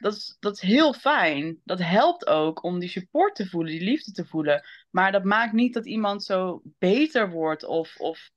dat, 0.04 0.14
is, 0.14 0.36
dat 0.40 0.54
is 0.54 0.60
heel 0.60 0.92
fijn. 0.92 1.60
Dat 1.64 1.78
helpt 1.78 2.26
ook 2.26 2.62
om 2.62 2.78
die 2.78 2.88
support 2.88 3.34
te 3.34 3.46
voelen, 3.46 3.72
die 3.72 3.84
liefde 3.84 4.12
te 4.12 4.26
voelen. 4.26 4.64
Maar 4.90 5.12
dat 5.12 5.24
maakt 5.24 5.52
niet 5.52 5.74
dat 5.74 5.86
iemand 5.86 6.24
zo 6.24 6.62
beter 6.78 7.30
wordt 7.30 7.64
of, 7.64 7.96
of, 8.00 8.30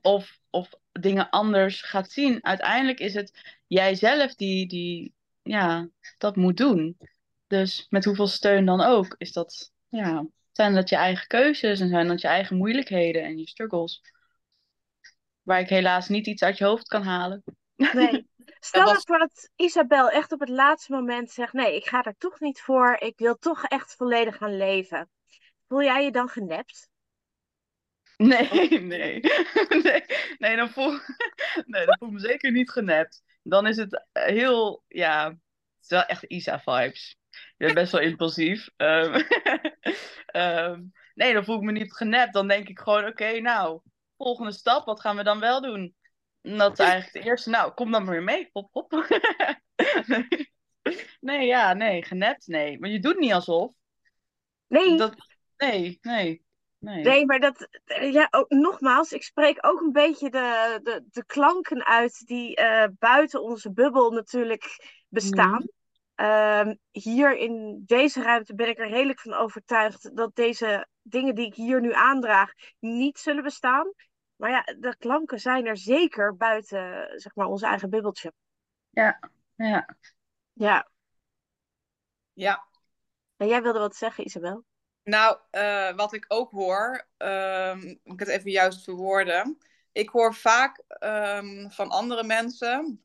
of, 0.00 0.38
of 0.50 0.74
dingen 0.92 1.30
anders 1.30 1.82
gaat 1.82 2.10
zien. 2.10 2.44
Uiteindelijk 2.44 3.00
is 3.00 3.14
het 3.14 3.56
jijzelf 3.66 4.34
die, 4.34 4.66
die 4.66 5.14
ja, 5.42 5.88
dat 6.18 6.36
moet 6.36 6.56
doen. 6.56 6.96
Dus 7.46 7.86
met 7.90 8.04
hoeveel 8.04 8.26
steun 8.26 8.64
dan 8.64 8.80
ook, 8.80 9.14
is 9.18 9.32
dat, 9.32 9.72
ja, 9.88 10.26
zijn 10.52 10.74
dat 10.74 10.88
je 10.88 10.96
eigen 10.96 11.26
keuzes 11.26 11.80
en 11.80 11.88
zijn 11.88 12.08
dat 12.08 12.20
je 12.20 12.28
eigen 12.28 12.56
moeilijkheden 12.56 13.22
en 13.22 13.38
je 13.38 13.48
struggles. 13.48 14.00
Waar 15.42 15.60
ik 15.60 15.68
helaas 15.68 16.08
niet 16.08 16.26
iets 16.26 16.42
uit 16.42 16.58
je 16.58 16.64
hoofd 16.64 16.88
kan 16.88 17.02
halen. 17.02 17.42
Nee. 17.76 18.26
Stel 18.58 18.84
dat 18.84 19.06
dat 19.06 19.50
Isabel 19.56 20.10
echt 20.10 20.32
op 20.32 20.40
het 20.40 20.48
laatste 20.48 20.92
moment 20.92 21.30
zegt: 21.30 21.52
Nee, 21.52 21.76
ik 21.76 21.86
ga 21.86 22.04
er 22.04 22.16
toch 22.18 22.40
niet 22.40 22.60
voor. 22.60 22.96
Ik 22.98 23.18
wil 23.18 23.36
toch 23.38 23.64
echt 23.64 23.94
volledig 23.94 24.36
gaan 24.36 24.56
leven. 24.56 25.10
Voel 25.68 25.82
jij 25.82 26.04
je 26.04 26.10
dan 26.10 26.28
genept? 26.28 26.90
Nee, 28.16 28.80
nee. 28.80 29.20
nee, 29.82 30.04
nee, 30.38 30.56
dan 30.56 30.70
voel, 30.70 30.90
nee, 31.66 31.86
dan 31.86 31.96
voel 31.98 32.08
ik 32.08 32.14
me 32.14 32.20
zeker 32.20 32.52
niet 32.52 32.70
genept. 32.70 33.22
Dan 33.42 33.66
is 33.66 33.76
het 33.76 34.06
heel, 34.12 34.84
ja, 34.88 35.28
het 35.28 35.38
is 35.80 35.88
wel 35.88 36.04
echt 36.04 36.22
Isa-vibes. 36.22 37.16
Je 37.30 37.64
bent 37.64 37.74
best 37.74 37.92
wel 37.92 38.00
impulsief. 38.00 38.68
Um, 38.76 39.14
um, 40.32 40.92
nee, 41.14 41.32
dan 41.32 41.44
voel 41.44 41.56
ik 41.56 41.62
me 41.62 41.72
niet 41.72 41.92
genept. 41.92 42.32
Dan 42.32 42.48
denk 42.48 42.68
ik 42.68 42.78
gewoon, 42.78 43.06
oké, 43.06 43.40
nou, 43.40 43.80
volgende 44.16 44.52
stap, 44.52 44.84
wat 44.84 45.00
gaan 45.00 45.16
we 45.16 45.22
dan 45.22 45.40
wel 45.40 45.60
doen? 45.60 45.94
En 46.42 46.58
dat 46.58 46.72
is 46.72 46.78
eigenlijk 46.78 47.14
het 47.14 47.24
eerste. 47.24 47.50
Nou, 47.50 47.72
kom 47.72 47.90
dan 47.90 48.04
maar 48.04 48.12
weer 48.12 48.22
mee. 48.22 48.48
Hop, 48.52 48.68
hop. 48.72 48.90
nee. 50.06 50.52
nee, 51.20 51.46
ja, 51.46 51.72
nee, 51.72 52.04
genept, 52.04 52.46
nee. 52.46 52.78
Maar 52.78 52.90
je 52.90 53.00
doet 53.00 53.18
niet 53.18 53.32
alsof. 53.32 53.72
Nee. 54.66 54.96
Dat, 54.96 55.14
nee, 55.56 55.98
nee. 56.02 56.44
Nee. 56.78 57.02
nee, 57.02 57.26
maar 57.26 57.40
dat, 57.40 57.68
ja, 58.00 58.28
ook, 58.30 58.50
nogmaals, 58.50 59.12
ik 59.12 59.22
spreek 59.22 59.58
ook 59.60 59.80
een 59.80 59.92
beetje 59.92 60.30
de, 60.30 60.80
de, 60.82 61.04
de 61.10 61.24
klanken 61.26 61.84
uit 61.84 62.26
die 62.26 62.60
uh, 62.60 62.84
buiten 62.98 63.42
onze 63.42 63.72
bubbel 63.72 64.10
natuurlijk 64.10 64.64
bestaan. 65.08 65.62
Mm. 65.62 65.80
Um, 66.26 66.78
hier 66.90 67.36
in 67.36 67.82
deze 67.86 68.22
ruimte 68.22 68.54
ben 68.54 68.68
ik 68.68 68.78
er 68.78 68.88
redelijk 68.88 69.20
van 69.20 69.32
overtuigd 69.32 70.16
dat 70.16 70.34
deze 70.34 70.86
dingen 71.02 71.34
die 71.34 71.46
ik 71.46 71.54
hier 71.54 71.80
nu 71.80 71.92
aandraag 71.92 72.52
niet 72.78 73.18
zullen 73.18 73.42
bestaan. 73.42 73.92
Maar 74.36 74.50
ja, 74.50 74.62
de 74.78 74.96
klanken 74.98 75.40
zijn 75.40 75.66
er 75.66 75.76
zeker 75.76 76.36
buiten 76.36 77.20
zeg 77.20 77.34
maar, 77.34 77.46
ons 77.46 77.62
eigen 77.62 77.90
bubbeltje. 77.90 78.32
Ja, 78.90 79.20
ja. 79.54 79.96
Ja. 80.52 80.88
Ja. 82.32 82.66
En 83.36 83.48
jij 83.48 83.62
wilde 83.62 83.78
wat 83.78 83.96
zeggen, 83.96 84.24
Isabel? 84.24 84.64
Nou, 85.02 85.38
uh, 85.50 85.94
wat 85.94 86.12
ik 86.12 86.24
ook 86.28 86.50
hoor, 86.50 87.08
um, 87.18 88.00
ik 88.02 88.18
het 88.18 88.28
even 88.28 88.50
juist 88.50 88.84
verwoorden. 88.84 89.58
Ik 89.92 90.08
hoor 90.08 90.34
vaak 90.34 90.82
um, 91.00 91.70
van 91.70 91.88
andere 91.88 92.24
mensen 92.24 93.02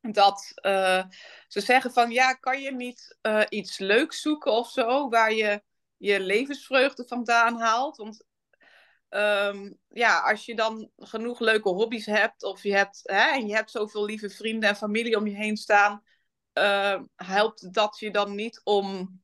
dat 0.00 0.52
uh, 0.66 1.04
ze 1.48 1.60
zeggen 1.60 1.92
van 1.92 2.10
ja, 2.10 2.34
kan 2.34 2.60
je 2.60 2.72
niet 2.72 3.18
uh, 3.22 3.42
iets 3.48 3.78
leuks 3.78 4.20
zoeken 4.20 4.52
of 4.52 4.70
zo, 4.70 5.08
waar 5.08 5.32
je 5.32 5.62
je 5.96 6.20
levensvreugde 6.20 7.04
vandaan 7.06 7.60
haalt? 7.60 7.96
Want 7.96 8.24
um, 9.10 9.78
ja, 9.88 10.20
als 10.20 10.44
je 10.44 10.54
dan 10.54 10.90
genoeg 10.96 11.40
leuke 11.40 11.68
hobby's 11.68 12.06
hebt, 12.06 12.42
of 12.42 12.62
je 12.62 12.74
hebt, 12.74 13.00
hè, 13.02 13.30
en 13.30 13.46
je 13.46 13.54
hebt 13.54 13.70
zoveel 13.70 14.04
lieve 14.04 14.30
vrienden 14.30 14.68
en 14.68 14.76
familie 14.76 15.16
om 15.16 15.26
je 15.26 15.36
heen 15.36 15.56
staan, 15.56 16.02
uh, 16.54 17.00
helpt 17.16 17.74
dat 17.74 17.98
je 17.98 18.10
dan 18.10 18.34
niet 18.34 18.60
om 18.64 19.20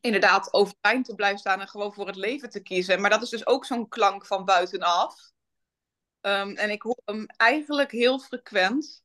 inderdaad 0.00 0.52
overeind 0.52 1.04
te 1.04 1.14
blijven 1.14 1.38
staan 1.38 1.60
en 1.60 1.68
gewoon 1.68 1.94
voor 1.94 2.06
het 2.06 2.16
leven 2.16 2.50
te 2.50 2.62
kiezen. 2.62 3.00
Maar 3.00 3.10
dat 3.10 3.22
is 3.22 3.28
dus 3.28 3.46
ook 3.46 3.64
zo'n 3.64 3.88
klank 3.88 4.26
van 4.26 4.44
buitenaf. 4.44 5.32
Um, 6.20 6.56
en 6.56 6.70
ik 6.70 6.82
hoor 6.82 7.00
hem 7.04 7.26
eigenlijk 7.26 7.90
heel 7.90 8.18
frequent. 8.18 9.02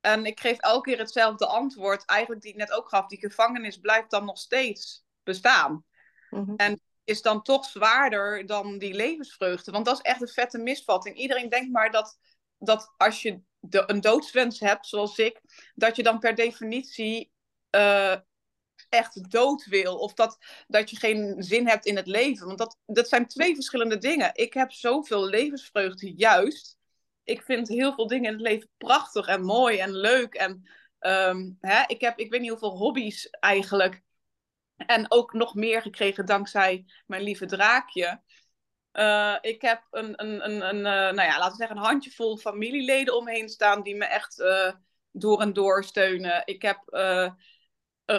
En 0.00 0.24
ik 0.24 0.40
geef 0.40 0.58
elke 0.58 0.90
keer 0.90 0.98
hetzelfde 0.98 1.46
antwoord, 1.46 2.04
eigenlijk 2.04 2.42
die 2.42 2.50
ik 2.50 2.56
net 2.56 2.72
ook 2.72 2.88
gaf. 2.88 3.06
Die 3.06 3.18
gevangenis 3.18 3.78
blijft 3.78 4.10
dan 4.10 4.24
nog 4.24 4.38
steeds 4.38 5.04
bestaan. 5.22 5.84
Mm 6.30 6.44
-hmm. 6.44 6.56
En 6.56 6.80
is 7.06 7.22
dan 7.22 7.42
toch 7.42 7.64
zwaarder 7.64 8.46
dan 8.46 8.78
die 8.78 8.94
levensvreugde. 8.94 9.70
Want 9.70 9.84
dat 9.84 9.94
is 9.94 10.02
echt 10.02 10.20
een 10.20 10.28
vette 10.28 10.58
misvatting. 10.58 11.16
Iedereen 11.16 11.48
denkt 11.48 11.72
maar 11.72 11.90
dat, 11.90 12.18
dat 12.58 12.94
als 12.96 13.22
je 13.22 13.40
een 13.60 14.00
doodswens 14.00 14.60
hebt, 14.60 14.86
zoals 14.86 15.18
ik, 15.18 15.40
dat 15.74 15.96
je 15.96 16.02
dan 16.02 16.18
per 16.18 16.34
definitie 16.34 17.32
uh, 17.70 18.16
echt 18.88 19.30
dood 19.30 19.64
wil. 19.64 19.96
Of 19.96 20.14
dat, 20.14 20.38
dat 20.66 20.90
je 20.90 20.96
geen 20.96 21.42
zin 21.42 21.68
hebt 21.68 21.86
in 21.86 21.96
het 21.96 22.06
leven. 22.06 22.46
Want 22.46 22.58
dat, 22.58 22.78
dat 22.86 23.08
zijn 23.08 23.26
twee 23.26 23.54
verschillende 23.54 23.98
dingen. 23.98 24.30
Ik 24.34 24.54
heb 24.54 24.72
zoveel 24.72 25.26
levensvreugde 25.26 26.14
juist. 26.14 26.78
ik 27.24 27.42
vind 27.42 27.68
heel 27.68 27.94
veel 27.94 28.06
dingen 28.06 28.26
in 28.26 28.32
het 28.32 28.46
leven 28.48 28.70
prachtig 28.76 29.26
en 29.26 29.42
mooi 29.42 29.78
en 29.78 29.92
leuk. 29.96 30.34
En 30.34 30.68
ehm, 30.98 31.50
hè, 31.60 31.82
ik 31.86 32.00
heb, 32.00 32.18
ik 32.18 32.30
weet 32.30 32.40
niet 32.40 32.50
hoeveel 32.50 32.76
hobby's 32.76 33.28
eigenlijk. 33.30 34.04
En 34.76 35.10
ook 35.10 35.32
nog 35.32 35.54
meer 35.54 35.82
gekregen 35.82 36.26
dankzij 36.26 36.84
mijn 37.06 37.22
lieve 37.22 37.46
draakje. 37.46 38.20
Uh, 38.92 39.36
ik 39.40 39.62
heb 39.62 39.82
een, 39.90 40.22
een, 40.22 40.44
een, 40.44 40.68
een 40.68 40.76
uh, 40.76 40.82
nou 40.84 41.22
ja, 41.22 41.38
laten 41.38 41.50
we 41.50 41.56
zeggen, 41.56 41.76
een 41.76 41.82
handjevol 41.82 42.36
familieleden 42.36 43.16
omheen 43.16 43.48
staan 43.48 43.82
die 43.82 43.96
me 43.96 44.04
echt 44.04 44.38
uh, 44.38 44.72
door 45.10 45.40
en 45.40 45.52
door 45.52 45.84
steunen. 45.84 46.42
Ik 46.44 46.62
heb 46.62 46.80
een, 46.84 47.36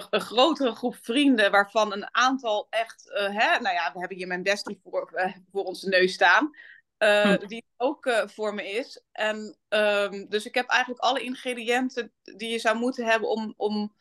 een, 0.10 0.22
grotere 0.22 0.76
groep 0.76 0.96
vrienden 1.02 1.52
waarvan 1.52 1.94
een 1.94 2.16
aantal 2.16 2.68
echt, 2.70 3.10
hè, 3.14 3.60
nou 3.60 3.76
ja, 3.76 3.92
we 3.94 4.00
hebben 4.00 4.18
hier 4.18 4.28
mijn 4.28 4.44
bestie 4.44 4.80
voor, 4.84 5.12
voor 5.52 5.64
onze 5.64 5.90
neus 5.90 6.14
staan. 6.14 6.56
Hm. 6.98 7.48
Die 7.48 7.66
ook 7.78 8.10
voor 8.26 8.54
me 8.54 8.70
is. 8.70 9.04
En 9.12 9.58
um, 9.70 10.30
dus 10.30 10.46
ik 10.46 10.56
heb 10.56 10.68
eigenlijk 10.68 11.02
alle 11.02 11.22
ingrediënten 11.22 12.14
die 12.24 12.50
je 12.50 12.60
zou 12.60 12.78
moeten 12.78 13.06
hebben 13.06 13.30
om, 13.30 13.54
om 13.58 13.96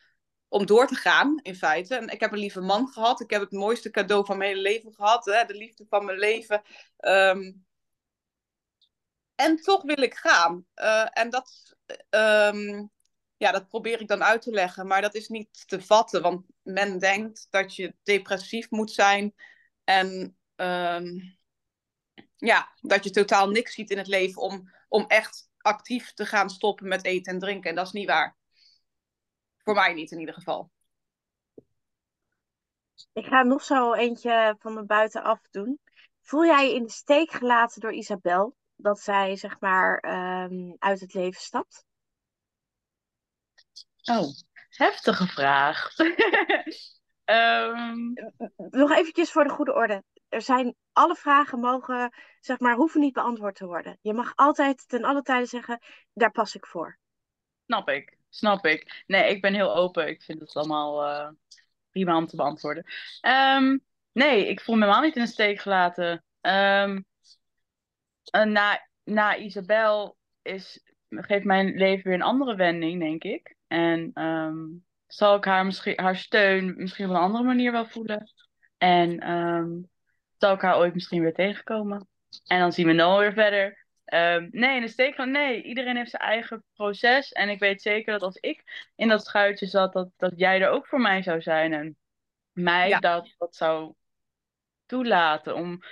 om 0.48 0.66
door 0.66 0.86
te 0.86 0.94
gaan, 0.94 1.40
in 1.42 1.56
feite. 1.56 1.94
En 1.94 2.08
ik 2.08 2.20
heb 2.20 2.32
een 2.32 2.38
lieve 2.38 2.60
man 2.60 2.88
gehad. 2.88 3.20
Ik 3.20 3.30
heb 3.30 3.40
het 3.40 3.52
mooiste 3.52 3.90
cadeau 3.90 4.24
van 4.24 4.38
mijn 4.38 4.50
hele 4.50 4.62
leven 4.62 4.94
gehad. 4.94 5.24
Hè? 5.24 5.44
De 5.44 5.54
liefde 5.54 5.86
van 5.88 6.04
mijn 6.04 6.18
leven. 6.18 6.62
Ehm, 6.96 7.52
en 9.34 9.56
toch 9.56 9.82
wil 9.82 10.02
ik 10.02 10.14
gaan. 10.14 10.66
Uh, 10.74 11.06
en 11.10 11.30
dat, 11.30 11.76
um, 12.10 12.90
ja, 13.36 13.52
dat 13.52 13.68
probeer 13.68 14.00
ik 14.00 14.08
dan 14.08 14.24
uit 14.24 14.42
te 14.42 14.50
leggen. 14.50 14.86
Maar 14.86 15.02
dat 15.02 15.14
is 15.14 15.28
niet 15.28 15.68
te 15.68 15.82
vatten. 15.82 16.22
Want 16.22 16.46
men 16.62 16.98
denkt 16.98 17.46
dat 17.50 17.76
je 17.76 17.94
depressief 18.02 18.70
moet 18.70 18.90
zijn. 18.90 19.34
En 19.84 20.36
um, 20.56 21.38
ja, 22.36 22.72
dat 22.80 23.04
je 23.04 23.10
totaal 23.10 23.48
niks 23.48 23.74
ziet 23.74 23.90
in 23.90 23.98
het 23.98 24.06
leven 24.06 24.42
om, 24.42 24.70
om 24.88 25.04
echt 25.06 25.50
actief 25.58 26.12
te 26.12 26.26
gaan 26.26 26.50
stoppen 26.50 26.88
met 26.88 27.04
eten 27.04 27.32
en 27.32 27.38
drinken. 27.38 27.70
En 27.70 27.76
dat 27.76 27.86
is 27.86 27.92
niet 27.92 28.06
waar. 28.06 28.36
Voor 29.66 29.74
mij 29.74 29.94
niet 29.94 30.10
in 30.10 30.18
ieder 30.18 30.34
geval. 30.34 30.70
Ik 33.12 33.26
ga 33.26 33.42
nog 33.42 33.62
zo 33.62 33.92
eentje 33.92 34.56
van 34.58 34.74
de 34.74 34.84
buitenaf 34.84 35.40
doen. 35.50 35.80
Voel 36.22 36.44
jij 36.44 36.68
je 36.68 36.74
in 36.74 36.82
de 36.82 36.90
steek 36.90 37.30
gelaten 37.30 37.80
door 37.80 37.92
Isabel? 37.92 38.56
Dat 38.76 39.00
zij, 39.00 39.36
zeg 39.36 39.60
maar, 39.60 40.04
um, 40.44 40.76
uit 40.78 41.00
het 41.00 41.14
leven 41.14 41.40
stapt? 41.40 41.84
Oh, 44.04 44.28
heftige 44.68 45.26
vraag. 45.26 45.98
um... 47.24 48.12
Nog 48.80 48.90
eventjes 48.90 49.32
voor 49.32 49.44
de 49.44 49.50
goede 49.50 49.74
orde. 49.74 50.04
Er 50.28 50.42
zijn, 50.42 50.74
alle 50.92 51.16
vragen 51.16 51.60
mogen, 51.60 52.12
zeg 52.40 52.58
maar, 52.58 52.74
hoeven 52.74 53.00
niet 53.00 53.14
beantwoord 53.14 53.54
te 53.54 53.66
worden. 53.66 53.98
Je 54.00 54.12
mag 54.12 54.32
altijd 54.34 54.88
ten 54.88 55.04
alle 55.04 55.22
tijden 55.22 55.48
zeggen, 55.48 55.80
daar 56.12 56.30
pas 56.30 56.54
ik 56.54 56.66
voor. 56.66 56.98
Snap 57.64 57.88
ik. 57.88 58.16
Snap 58.36 58.66
ik. 58.66 59.04
Nee, 59.06 59.30
ik 59.30 59.40
ben 59.40 59.54
heel 59.54 59.74
open. 59.74 60.08
Ik 60.08 60.22
vind 60.22 60.40
het 60.40 60.56
allemaal 60.56 61.04
uh, 61.04 61.28
prima 61.90 62.16
om 62.16 62.26
te 62.26 62.36
beantwoorden. 62.36 62.84
Um, 63.56 63.84
nee, 64.12 64.48
ik 64.48 64.60
voel 64.60 64.74
me 64.74 64.80
helemaal 64.80 65.02
niet 65.02 65.16
in 65.16 65.22
de 65.22 65.28
steek 65.28 65.60
gelaten. 65.60 66.24
Um, 66.40 67.04
na, 68.30 68.88
na 69.04 69.36
Isabel 69.36 70.16
is, 70.42 70.82
geeft 71.08 71.44
mijn 71.44 71.76
leven 71.76 72.04
weer 72.04 72.14
een 72.14 72.22
andere 72.22 72.54
wending, 72.54 73.00
denk 73.00 73.24
ik. 73.24 73.56
En 73.66 74.22
um, 74.22 74.84
zal 75.06 75.36
ik 75.36 75.44
haar, 75.44 75.64
misschien, 75.64 76.00
haar 76.00 76.16
steun 76.16 76.74
misschien 76.76 77.04
op 77.04 77.10
een 77.10 77.20
andere 77.20 77.44
manier 77.44 77.72
wel 77.72 77.86
voelen. 77.86 78.32
En 78.78 79.88
zal 80.36 80.54
ik 80.54 80.60
haar 80.60 80.76
ooit 80.76 80.94
misschien 80.94 81.22
weer 81.22 81.34
tegenkomen. 81.34 82.08
En 82.46 82.58
dan 82.58 82.72
zien 82.72 82.86
we 82.86 82.92
Noah 82.92 83.18
weer 83.18 83.32
verder. 83.32 83.85
Um, 84.14 84.48
nee, 84.52 84.76
in 84.76 84.82
de 84.82 84.88
steek 84.88 85.14
van 85.14 85.30
nee, 85.30 85.62
iedereen 85.62 85.96
heeft 85.96 86.10
zijn 86.10 86.22
eigen 86.22 86.64
proces. 86.74 87.32
En 87.32 87.48
ik 87.48 87.58
weet 87.58 87.82
zeker 87.82 88.12
dat 88.12 88.22
als 88.22 88.36
ik 88.36 88.88
in 88.96 89.08
dat 89.08 89.24
schuitje 89.24 89.66
zat, 89.66 89.92
dat, 89.92 90.08
dat 90.16 90.32
jij 90.36 90.60
er 90.60 90.68
ook 90.68 90.86
voor 90.86 91.00
mij 91.00 91.22
zou 91.22 91.40
zijn. 91.40 91.72
En 91.72 91.96
mij 92.52 93.00
dat, 93.00 93.34
dat 93.38 93.56
zou 93.56 93.94
toelaten. 94.86 95.54
Om, 95.54 95.82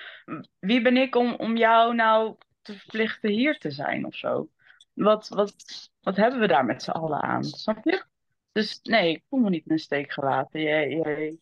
wie 0.59 0.83
ben 0.83 0.97
ik 0.97 1.15
om, 1.15 1.35
om 1.35 1.57
jou 1.57 1.95
nou 1.95 2.37
te 2.63 2.79
verplichten 2.79 3.31
hier 3.31 3.59
te 3.59 3.71
zijn 3.71 4.07
of 4.07 4.15
zo? 4.15 4.49
Wat, 4.93 5.29
wat, 5.29 5.55
wat 6.01 6.17
hebben 6.17 6.41
we 6.41 6.47
daar 6.47 6.65
met 6.65 6.83
z'n 6.83 6.91
allen 6.91 7.23
aan? 7.23 7.45
Snap 7.45 7.85
je? 7.85 8.05
Dus 8.53 8.81
nee, 8.83 9.11
ik 9.11 9.25
voel 9.29 9.41
me 9.41 9.51
niet 9.51 9.67
in 9.67 9.75
de 9.75 9.83
steek 9.83 10.13
gelaten. 10.13 10.61
Jij, 10.61 10.89
jij, 10.89 11.37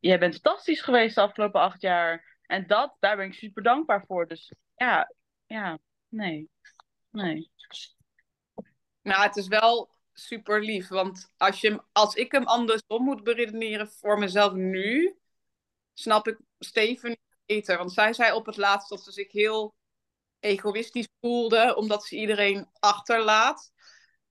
jij 0.00 0.18
bent 0.18 0.32
fantastisch 0.32 0.80
geweest 0.80 1.14
de 1.14 1.20
afgelopen 1.20 1.60
acht 1.60 1.80
jaar. 1.80 2.38
En 2.46 2.66
dat, 2.66 2.96
daar 3.00 3.16
ben 3.16 3.26
ik 3.26 3.34
super 3.34 3.62
dankbaar 3.62 4.04
voor. 4.06 4.28
Dus 4.28 4.52
ja, 4.76 5.12
ja, 5.46 5.78
Nee. 6.12 6.50
Nee. 7.10 7.50
Nou, 9.02 9.22
het 9.22 9.36
is 9.36 9.48
wel 9.48 9.90
super 10.12 10.64
lief. 10.64 10.88
Want 10.88 11.32
als, 11.36 11.60
je, 11.60 11.82
als 11.92 12.14
ik 12.14 12.32
hem 12.32 12.44
andersom 12.44 13.04
moet 13.04 13.22
beredeneren 13.22 13.88
voor 13.88 14.18
mezelf 14.18 14.52
nu, 14.52 15.16
snap 15.94 16.28
ik 16.28 16.38
Steven 16.58 17.18
beter. 17.46 17.78
Want 17.78 17.92
zij 17.92 18.12
zei 18.12 18.32
op 18.32 18.46
het 18.46 18.56
laatst 18.56 18.88
dat 18.88 19.02
ze 19.02 19.12
zich 19.12 19.32
heel 19.32 19.74
egoïstisch 20.40 21.08
voelde, 21.20 21.76
omdat 21.76 22.04
ze 22.04 22.16
iedereen 22.16 22.68
achterlaat. 22.78 23.72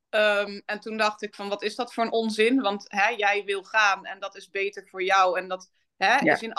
Um, 0.10 0.62
en 0.66 0.80
toen 0.80 0.98
dacht 0.98 1.22
ik 1.22 1.36
van, 1.36 1.50
wat 1.50 1.64
is 1.64 1.76
dat 1.76 1.94
voor 1.94 2.04
een 2.04 2.12
onzin? 2.12 2.62
Want 2.62 2.86
hè, 2.88 3.08
jij 3.08 3.44
wil 3.46 3.64
gaan 3.64 4.06
en 4.06 4.20
dat 4.20 4.36
is 4.36 4.50
beter 4.50 4.88
voor 4.88 5.04
jou. 5.04 5.40
En 5.40 5.48
dat 5.48 5.72
hè, 5.98 6.32
is 6.32 6.42
in 6.42 6.54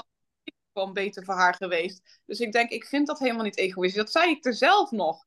gewoon 0.72 0.92
beter 0.92 1.24
voor 1.24 1.34
haar 1.34 1.54
geweest. 1.54 2.20
Dus 2.26 2.40
ik 2.40 2.52
denk, 2.52 2.70
ik 2.70 2.84
vind 2.84 3.06
dat 3.06 3.18
helemaal 3.18 3.44
niet 3.44 3.58
egoïstisch. 3.58 4.02
Dat 4.02 4.12
zei 4.12 4.30
ik 4.30 4.44
er 4.44 4.54
zelf 4.54 4.90
nog. 4.90 5.24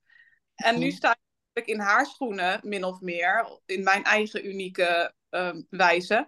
En 0.56 0.80
nu 0.80 0.92
sta 0.92 1.18
ik 1.54 1.66
in 1.66 1.80
haar 1.80 2.06
schoenen, 2.06 2.60
min 2.64 2.84
of 2.84 3.00
meer, 3.00 3.60
in 3.66 3.84
mijn 3.84 4.04
eigen 4.04 4.48
unieke 4.48 5.14
uh, 5.30 5.56
wijze. 5.70 6.28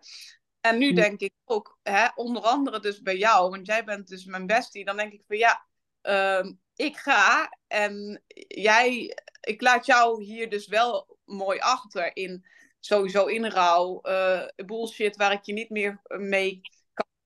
En 0.61 0.77
nu 0.77 0.93
denk 0.93 1.19
ik 1.19 1.33
ook, 1.45 1.79
hè, 1.83 2.07
onder 2.15 2.41
andere 2.41 2.79
dus 2.79 3.01
bij 3.01 3.17
jou, 3.17 3.49
want 3.49 3.65
jij 3.65 3.83
bent 3.83 4.07
dus 4.07 4.25
mijn 4.25 4.45
bestie, 4.45 4.85
dan 4.85 4.97
denk 4.97 5.13
ik 5.13 5.23
van 5.27 5.37
ja, 5.37 5.67
uh, 6.03 6.51
ik 6.75 6.97
ga 6.97 7.57
en 7.67 8.23
jij, 8.47 9.17
ik 9.41 9.61
laat 9.61 9.85
jou 9.85 10.23
hier 10.23 10.49
dus 10.49 10.67
wel 10.67 11.17
mooi 11.25 11.59
achter 11.59 12.15
in 12.15 12.45
sowieso 12.79 13.25
in 13.25 13.45
rouw, 13.45 13.99
uh, 14.03 14.45
bullshit 14.65 15.15
waar 15.15 15.31
ik 15.31 15.43
je 15.43 15.53
niet 15.53 15.69
meer 15.69 16.01
mee 16.07 16.61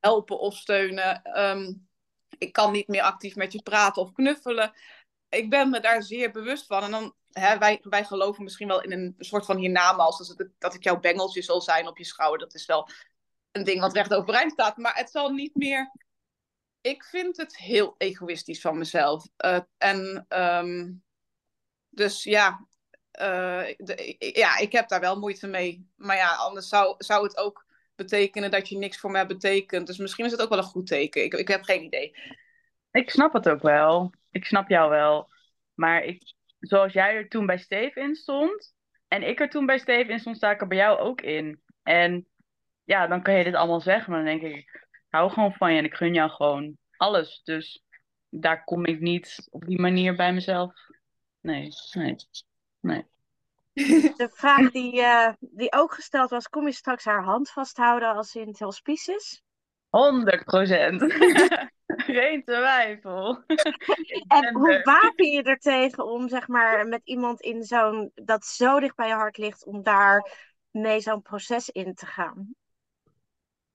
helpen 0.01 0.39
of 0.39 0.55
steunen. 0.55 1.39
Um, 1.39 1.87
ik 2.37 2.53
kan 2.53 2.71
niet 2.71 2.87
meer 2.87 3.01
actief 3.01 3.35
met 3.35 3.53
je 3.53 3.61
praten 3.61 4.01
of 4.01 4.11
knuffelen. 4.11 4.73
Ik 5.29 5.49
ben 5.49 5.69
me 5.69 5.79
daar 5.79 6.03
zeer 6.03 6.31
bewust 6.31 6.65
van. 6.65 6.83
En 6.83 6.91
dan, 6.91 7.15
hè, 7.31 7.57
wij, 7.57 7.79
wij 7.81 8.05
geloven 8.05 8.43
misschien 8.43 8.67
wel 8.67 8.81
in 8.81 8.91
een 8.91 9.15
soort 9.17 9.45
van 9.45 9.57
hiernamaals. 9.57 10.17
Dus 10.17 10.35
dat, 10.57 10.73
ik 10.73 10.83
jouw 10.83 10.99
bengeltje 10.99 11.41
zal 11.41 11.61
zijn 11.61 11.87
op 11.87 11.97
je 11.97 12.05
schouder. 12.05 12.39
Dat 12.39 12.53
is 12.53 12.65
wel 12.65 12.89
een 13.51 13.63
ding 13.63 13.81
wat 13.81 13.93
recht 13.93 14.13
overeind 14.13 14.51
staat. 14.51 14.77
Maar 14.77 14.95
het 14.95 15.09
zal 15.09 15.29
niet 15.29 15.55
meer... 15.55 15.91
Ik 16.81 17.03
vind 17.03 17.37
het 17.37 17.57
heel 17.57 17.95
egoïstisch 17.97 18.61
van 18.61 18.77
mezelf. 18.77 19.27
Uh, 19.45 19.59
en 19.77 20.25
um, 20.29 21.03
dus 21.89 22.23
ja, 22.23 22.67
uh, 23.21 23.73
de, 23.77 24.15
ja, 24.17 24.57
ik 24.57 24.71
heb 24.71 24.87
daar 24.87 24.99
wel 24.99 25.19
moeite 25.19 25.47
mee. 25.47 25.89
Maar 25.95 26.15
ja, 26.15 26.35
anders 26.35 26.67
zou, 26.67 26.95
zou 26.97 27.23
het 27.23 27.37
ook 27.37 27.65
betekenen 28.03 28.51
dat 28.51 28.69
je 28.69 28.77
niks 28.77 28.97
voor 28.97 29.11
mij 29.11 29.27
betekent. 29.27 29.87
Dus 29.87 29.97
misschien 29.97 30.25
is 30.25 30.31
het 30.31 30.41
ook 30.41 30.49
wel 30.49 30.57
een 30.57 30.63
goed 30.63 30.87
teken. 30.87 31.23
Ik, 31.23 31.33
ik 31.33 31.47
heb 31.47 31.63
geen 31.63 31.83
idee. 31.83 32.15
Ik 32.91 33.09
snap 33.09 33.33
het 33.33 33.49
ook 33.49 33.61
wel. 33.61 34.13
Ik 34.31 34.45
snap 34.45 34.69
jou 34.69 34.89
wel. 34.89 35.29
Maar 35.73 36.03
ik, 36.03 36.33
zoals 36.59 36.93
jij 36.93 37.15
er 37.15 37.29
toen 37.29 37.45
bij 37.45 37.57
Steve 37.57 37.99
in 37.99 38.15
stond. 38.15 38.73
En 39.07 39.27
ik 39.27 39.39
er 39.39 39.49
toen 39.49 39.65
bij 39.65 39.77
Steve 39.77 40.11
in 40.11 40.19
stond, 40.19 40.37
sta 40.37 40.51
ik 40.51 40.61
er 40.61 40.67
bij 40.67 40.77
jou 40.77 40.99
ook 40.99 41.21
in. 41.21 41.61
En 41.83 42.27
ja, 42.83 43.07
dan 43.07 43.21
kan 43.21 43.33
je 43.33 43.43
dit 43.43 43.55
allemaal 43.55 43.81
zeggen. 43.81 44.11
Maar 44.11 44.23
dan 44.23 44.39
denk 44.39 44.53
ik, 44.53 44.57
ik 44.57 44.87
hou 45.09 45.31
gewoon 45.31 45.53
van 45.53 45.71
je 45.73 45.77
en 45.77 45.85
ik 45.85 45.93
gun 45.93 46.13
jou 46.13 46.29
gewoon 46.29 46.77
alles. 46.97 47.41
Dus 47.43 47.83
daar 48.29 48.63
kom 48.63 48.85
ik 48.85 48.99
niet 48.99 49.47
op 49.49 49.65
die 49.65 49.79
manier 49.79 50.15
bij 50.15 50.33
mezelf. 50.33 50.73
Nee, 51.41 51.69
nee, 51.93 52.15
nee. 52.79 53.05
De 53.73 54.29
vraag 54.31 54.71
die, 54.71 54.95
uh, 54.95 55.29
die 55.39 55.73
ook 55.73 55.93
gesteld 55.93 56.29
was: 56.29 56.47
kom 56.47 56.65
je 56.65 56.73
straks 56.73 57.05
haar 57.05 57.23
hand 57.23 57.49
vasthouden 57.49 58.13
als 58.13 58.31
ze 58.31 58.39
in 58.39 58.47
het 58.47 58.60
hospice 58.60 59.13
is? 59.13 59.43
100 59.89 60.43
procent. 60.43 61.03
Geen 61.86 62.43
twijfel. 62.43 63.43
en 64.27 64.53
hoe 64.53 64.81
wapen 64.84 65.25
je 65.25 65.43
er 65.43 65.57
tegen 65.57 66.05
om 66.05 66.29
zeg 66.29 66.47
maar 66.47 66.88
met 66.88 67.01
iemand 67.03 67.41
in 67.41 67.63
zo'n 67.63 68.12
dat 68.15 68.45
zo 68.45 68.79
dicht 68.79 68.95
bij 68.95 69.07
je 69.07 69.13
hart 69.13 69.38
ligt 69.38 69.65
om 69.65 69.84
daar 69.84 70.31
mee 70.71 70.99
zo'n 70.99 71.21
proces 71.21 71.69
in 71.69 71.93
te 71.93 72.05
gaan? 72.05 72.55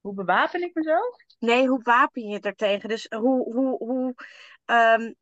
Hoe 0.01 0.13
bewapen 0.13 0.61
ik 0.61 0.73
mezelf? 0.73 1.15
Nee, 1.39 1.67
hoe 1.67 1.79
wapen 1.83 2.21
je 2.21 2.39
er 2.39 2.55
tegen? 2.55 2.89
Dus 2.89 3.05
hoe, 3.09 3.53
hoe, 3.53 3.77
hoe 3.77 4.15
um, 4.65 5.15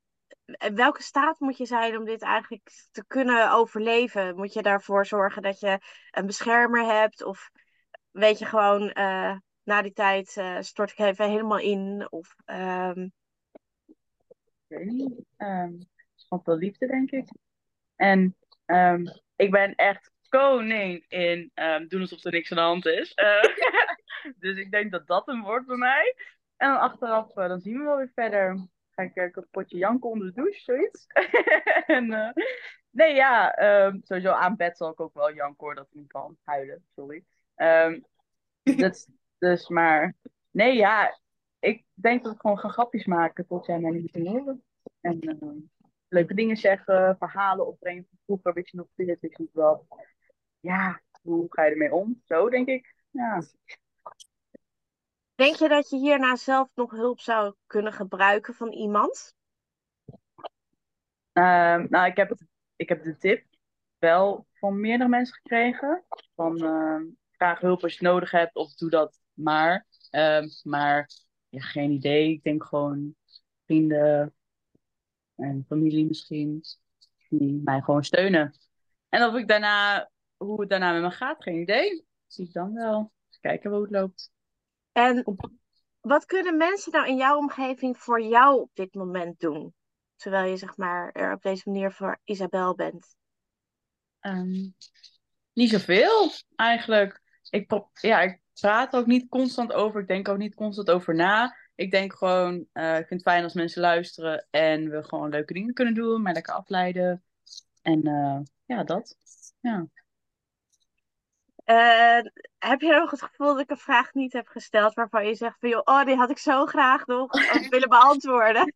welke 0.74 1.02
staat 1.02 1.40
moet 1.40 1.58
je 1.58 1.66
zijn 1.66 1.98
om 1.98 2.06
dit 2.06 2.22
eigenlijk 2.22 2.72
te 2.92 3.06
kunnen 3.08 3.52
overleven? 3.52 4.36
Moet 4.36 4.54
je 4.54 4.62
daarvoor 4.62 5.06
zorgen 5.06 5.42
dat 5.42 5.60
je 5.60 5.80
een 6.12 6.26
beschermer 6.26 6.86
hebt? 6.86 7.24
Of 7.24 7.50
weet 8.12 8.40
je 8.40 8.46
gewoon, 8.46 8.82
uh, 8.94 9.38
na 9.64 9.82
die 9.82 9.94
tijd 9.94 10.36
uh, 10.36 10.58
stort 10.60 10.92
ik 10.92 11.00
even 11.00 11.30
helemaal 11.30 11.60
in? 11.60 12.08
Of, 12.10 12.36
um... 12.46 13.14
Ik 14.68 14.78
weet 14.78 14.86
niet. 14.86 15.26
Um, 15.38 15.80
wel 16.44 16.58
liefde, 16.58 16.88
denk 16.88 17.12
ik. 17.12 17.30
En 17.96 18.36
ehm, 18.66 19.06
ik 19.36 19.52
ben 19.52 19.76
echt 19.76 20.12
koning 20.30 21.06
in 21.08 21.52
ehm, 21.54 21.88
doen 21.88 22.02
alsof 22.02 22.24
er 22.24 22.32
niks 22.32 22.52
aan 22.52 22.58
de 22.58 22.64
hand 22.64 22.86
is. 22.86 23.14
Eh, 23.14 23.44
dus 24.40 24.58
ik 24.58 24.72
denk 24.72 24.92
dat 24.92 25.08
dat 25.08 25.28
een 25.28 25.42
wordt 25.42 25.68
bij 25.68 25.78
mij. 25.78 26.16
En 26.58 26.68
dan 26.70 26.80
achteraf, 26.80 27.34
dan 27.34 27.60
zien 27.60 27.78
we 27.78 27.84
wel 27.84 27.98
weer 27.98 28.12
verder. 28.16 28.68
Ga 28.96 29.04
ik 29.04 29.16
uh, 29.16 29.24
een 29.32 29.48
potje 29.52 29.78
janken 29.78 30.10
onder 30.10 30.28
de 30.28 30.34
douche, 30.34 30.62
zoiets. 30.62 31.06
en, 31.98 32.34
nee, 32.90 33.14
ja, 33.16 33.64
um, 33.86 34.02
sowieso 34.04 34.32
aan 34.32 34.56
bed 34.56 34.78
zal 34.78 34.92
ik 34.92 35.00
ook 35.00 35.14
wel 35.14 35.34
janken 35.34 35.66
hoor, 35.66 35.76
dat 35.76 35.86
ik 35.86 35.94
niet 35.94 36.12
kan 36.12 36.38
huilen, 36.44 36.86
sorry. 36.96 37.24
Um, 37.58 38.06
dus, 38.64 39.10
dus, 39.38 39.70
maar, 39.70 40.16
nee, 40.52 40.76
ja, 40.76 41.20
ik 41.60 41.84
denk 41.94 42.24
dat 42.24 42.34
ik 42.34 42.40
gewoon 42.40 42.60
gaan 42.60 42.72
grapjes 42.72 43.06
maken 43.06 43.48
tot 43.48 43.66
jij 43.66 43.80
mij 43.80 43.92
niet 43.92 44.16
meer 44.16 44.30
horen. 44.30 44.64
En 45.02 45.20
leuke 46.08 46.34
dingen 46.34 46.58
zeggen, 46.58 47.16
verhalen 47.18 47.68
opbrengen. 47.68 48.08
Vroeger 48.26 48.54
wist 48.54 48.72
je 48.72 48.78
nog 48.78 48.88
dit, 48.96 49.20
wist 49.20 49.38
je 49.38 49.44
nog 49.44 49.54
wel 49.54 49.88
ja, 50.66 51.02
hoe 51.22 51.46
ga 51.50 51.64
je 51.64 51.72
ermee 51.72 51.94
om? 51.94 52.22
Zo 52.24 52.50
denk 52.50 52.68
ik. 52.68 52.96
Ja. 53.10 53.42
Denk 55.36 55.56
je 55.56 55.68
dat 55.68 55.90
je 55.90 55.98
hierna 55.98 56.36
zelf 56.36 56.70
nog 56.76 56.92
hulp 56.92 57.20
zou 57.20 57.56
kunnen 57.66 57.94
gebruiken 57.94 58.54
van 58.54 58.72
iemand? 58.72 59.36
Uh, 61.34 61.84
nou, 61.90 62.06
ik 62.06 62.16
heb, 62.16 62.36
ik 62.76 62.90
heb 62.90 63.04
de 63.04 63.18
tip 63.18 63.46
wel 63.98 64.48
van 64.54 64.80
meerdere 64.80 65.10
mensen 65.10 65.36
gekregen. 65.36 66.06
Van 66.36 66.58
vraag 67.32 67.60
hulp 67.60 67.84
als 67.84 67.98
je 67.98 68.06
nodig 68.06 68.32
hebt 68.32 68.56
of 68.56 68.74
doe 68.74 68.90
dat 68.90 69.20
maar. 69.34 69.86
Uh, 70.12 70.44
maar 70.64 71.10
ja, 71.50 71.62
geen 71.62 71.92
idee. 71.92 72.32
Ik 72.32 72.44
denk 72.44 72.64
gewoon 72.64 73.16
vrienden 73.66 74.34
en 75.36 75.66
familie 75.68 76.06
misschien 76.06 76.64
die 77.30 77.62
mij 77.64 77.82
gewoon 77.82 78.04
steunen. 78.04 78.54
En 79.10 79.24
of 79.24 79.36
ik 79.36 79.48
daarna 79.48 80.10
hoe 80.38 80.60
het 80.60 80.70
daarna 80.70 80.94
met 80.94 81.02
me 81.02 81.12
gaat, 81.12 81.44
geen 81.44 81.62
idee. 81.62 82.06
Zie 82.28 82.46
ik 82.46 82.54
dan 82.54 82.74
wel. 82.74 83.12
kijken 83.42 83.72
hoe 83.72 83.82
het 83.82 83.92
loopt. 83.92 84.34
En 84.96 85.38
wat 86.02 86.26
kunnen 86.26 86.58
mensen 86.58 86.92
nou 86.92 87.08
in 87.08 87.16
jouw 87.16 87.38
omgeving 87.38 87.98
voor 87.98 88.22
jou 88.22 88.62
op 88.62 88.70
dit 88.74 88.94
moment 88.94 89.40
doen? 89.40 89.74
Terwijl 90.16 90.50
je 90.50 90.58
zeg 90.58 90.78
maar 90.78 91.12
er 91.12 91.34
op 91.34 91.42
deze 91.42 91.70
manier 91.70 91.92
voor 91.92 92.20
Isabel 92.24 92.76
bent. 92.76 93.16
Um, 94.22 94.76
niet 95.54 95.70
zoveel 95.70 96.32
eigenlijk. 96.56 97.22
Ik, 97.50 97.72
ja, 97.94 98.22
ik 98.22 98.42
praat 98.60 98.96
ook 98.96 99.06
niet 99.06 99.30
constant 99.30 99.74
over. 99.74 100.02
Ik 100.02 100.08
denk 100.08 100.28
ook 100.28 100.38
niet 100.38 100.56
constant 100.56 100.92
over 100.92 101.16
na. 101.16 101.56
Ik 101.76 101.92
denk 101.92 102.14
gewoon, 102.14 102.68
uh, 102.74 102.98
ik 102.98 103.08
vind 103.08 103.24
het 103.24 103.30
fijn 103.30 103.44
als 103.44 103.54
mensen 103.54 103.82
luisteren 103.82 104.48
en 104.50 104.90
we 104.90 105.04
gewoon 105.04 105.30
leuke 105.30 105.54
dingen 105.54 105.74
kunnen 105.74 105.94
doen, 105.94 106.22
maar 106.22 106.34
lekker 106.34 106.54
afleiden. 106.54 107.24
En 107.82 108.08
uh, 108.08 108.40
ja, 108.66 108.84
dat. 108.84 109.18
Ja. 109.60 109.88
Uh, 111.66 112.20
heb 112.58 112.82
je 112.82 112.96
nog 113.00 113.12
het 113.12 113.22
gevoel 113.22 113.48
dat 113.48 113.60
ik 113.60 113.70
een 113.70 113.78
vraag 113.78 114.14
niet 114.14 114.34
heb 114.34 114.48
gesteld 114.48 114.94
waarvan 114.94 115.28
je 115.28 115.36
zegt 115.36 115.60
van 115.60 115.70
joh, 115.70 115.82
oh, 115.84 116.06
die 116.06 116.16
had 116.16 116.30
ik 116.30 116.38
zo 116.38 116.66
graag 116.66 117.06
nog 117.06 117.32
willen 117.70 117.90
beantwoorden? 117.90 118.74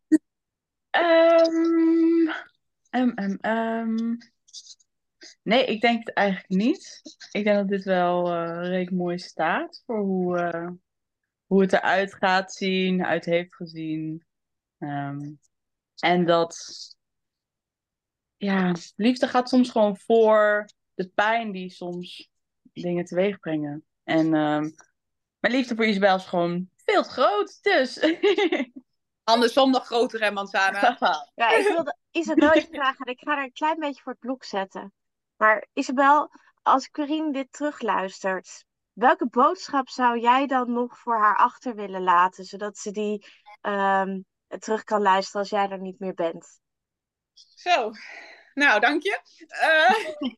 Um, 0.90 2.32
um, 2.90 3.38
um, 3.42 4.18
nee, 5.42 5.64
ik 5.64 5.80
denk 5.80 5.98
het 5.98 6.14
eigenlijk 6.16 6.48
niet. 6.48 7.00
Ik 7.30 7.44
denk 7.44 7.56
dat 7.56 7.68
dit 7.68 7.84
wel 7.84 8.32
uh, 8.32 8.56
redelijk 8.60 8.90
mooi 8.90 9.18
staat 9.18 9.82
voor 9.86 10.00
hoe, 10.00 10.38
uh, 10.52 10.70
hoe 11.46 11.60
het 11.60 11.72
eruit 11.72 12.14
gaat 12.14 12.52
zien, 12.52 13.04
uit 13.04 13.24
heeft 13.24 13.54
gezien. 13.54 14.24
en 15.98 16.24
dat 16.24 16.56
ja, 18.36 18.74
liefde 18.96 19.28
gaat 19.28 19.48
soms 19.48 19.70
gewoon 19.70 19.96
voor 19.96 20.66
de 20.94 21.08
pijn 21.08 21.52
die 21.52 21.70
soms 21.70 22.29
dingen 22.72 23.04
teweeg 23.04 23.38
brengen. 23.38 23.84
En 24.04 24.34
um, 24.34 24.74
mijn 25.38 25.54
liefde 25.54 25.74
voor 25.74 25.84
Isabel 25.84 26.16
is 26.16 26.24
gewoon 26.24 26.68
veel 26.76 27.02
te 27.02 27.10
groot, 27.10 27.62
dus. 27.62 28.00
Andersom 29.24 29.70
nog 29.70 29.86
groter, 29.86 30.20
hè, 30.20 30.30
Manzana? 30.30 30.96
ja, 31.34 31.50
ik 31.50 31.66
wilde 31.66 31.96
Isabel 32.10 32.56
iets 32.56 32.68
vragen. 32.70 33.06
Ik 33.06 33.20
ga 33.20 33.36
er 33.36 33.42
een 33.42 33.52
klein 33.52 33.78
beetje 33.78 34.02
voor 34.02 34.12
het 34.12 34.20
blok 34.20 34.44
zetten. 34.44 34.92
Maar 35.36 35.66
Isabel, 35.72 36.30
als 36.62 36.90
Corine 36.90 37.32
dit 37.32 37.52
terugluistert, 37.52 38.64
welke 38.92 39.26
boodschap 39.26 39.88
zou 39.88 40.18
jij 40.18 40.46
dan 40.46 40.72
nog 40.72 40.98
voor 40.98 41.18
haar 41.18 41.36
achter 41.36 41.74
willen 41.74 42.02
laten, 42.02 42.44
zodat 42.44 42.78
ze 42.78 42.90
die 42.90 43.26
um, 43.62 44.24
terug 44.58 44.84
kan 44.84 45.02
luisteren 45.02 45.40
als 45.40 45.50
jij 45.50 45.68
er 45.68 45.80
niet 45.80 45.98
meer 45.98 46.14
bent? 46.14 46.60
Zo, 47.54 47.90
nou, 48.54 48.80
dank 48.80 49.02
je. 49.02 49.20
Uh, 49.48 50.30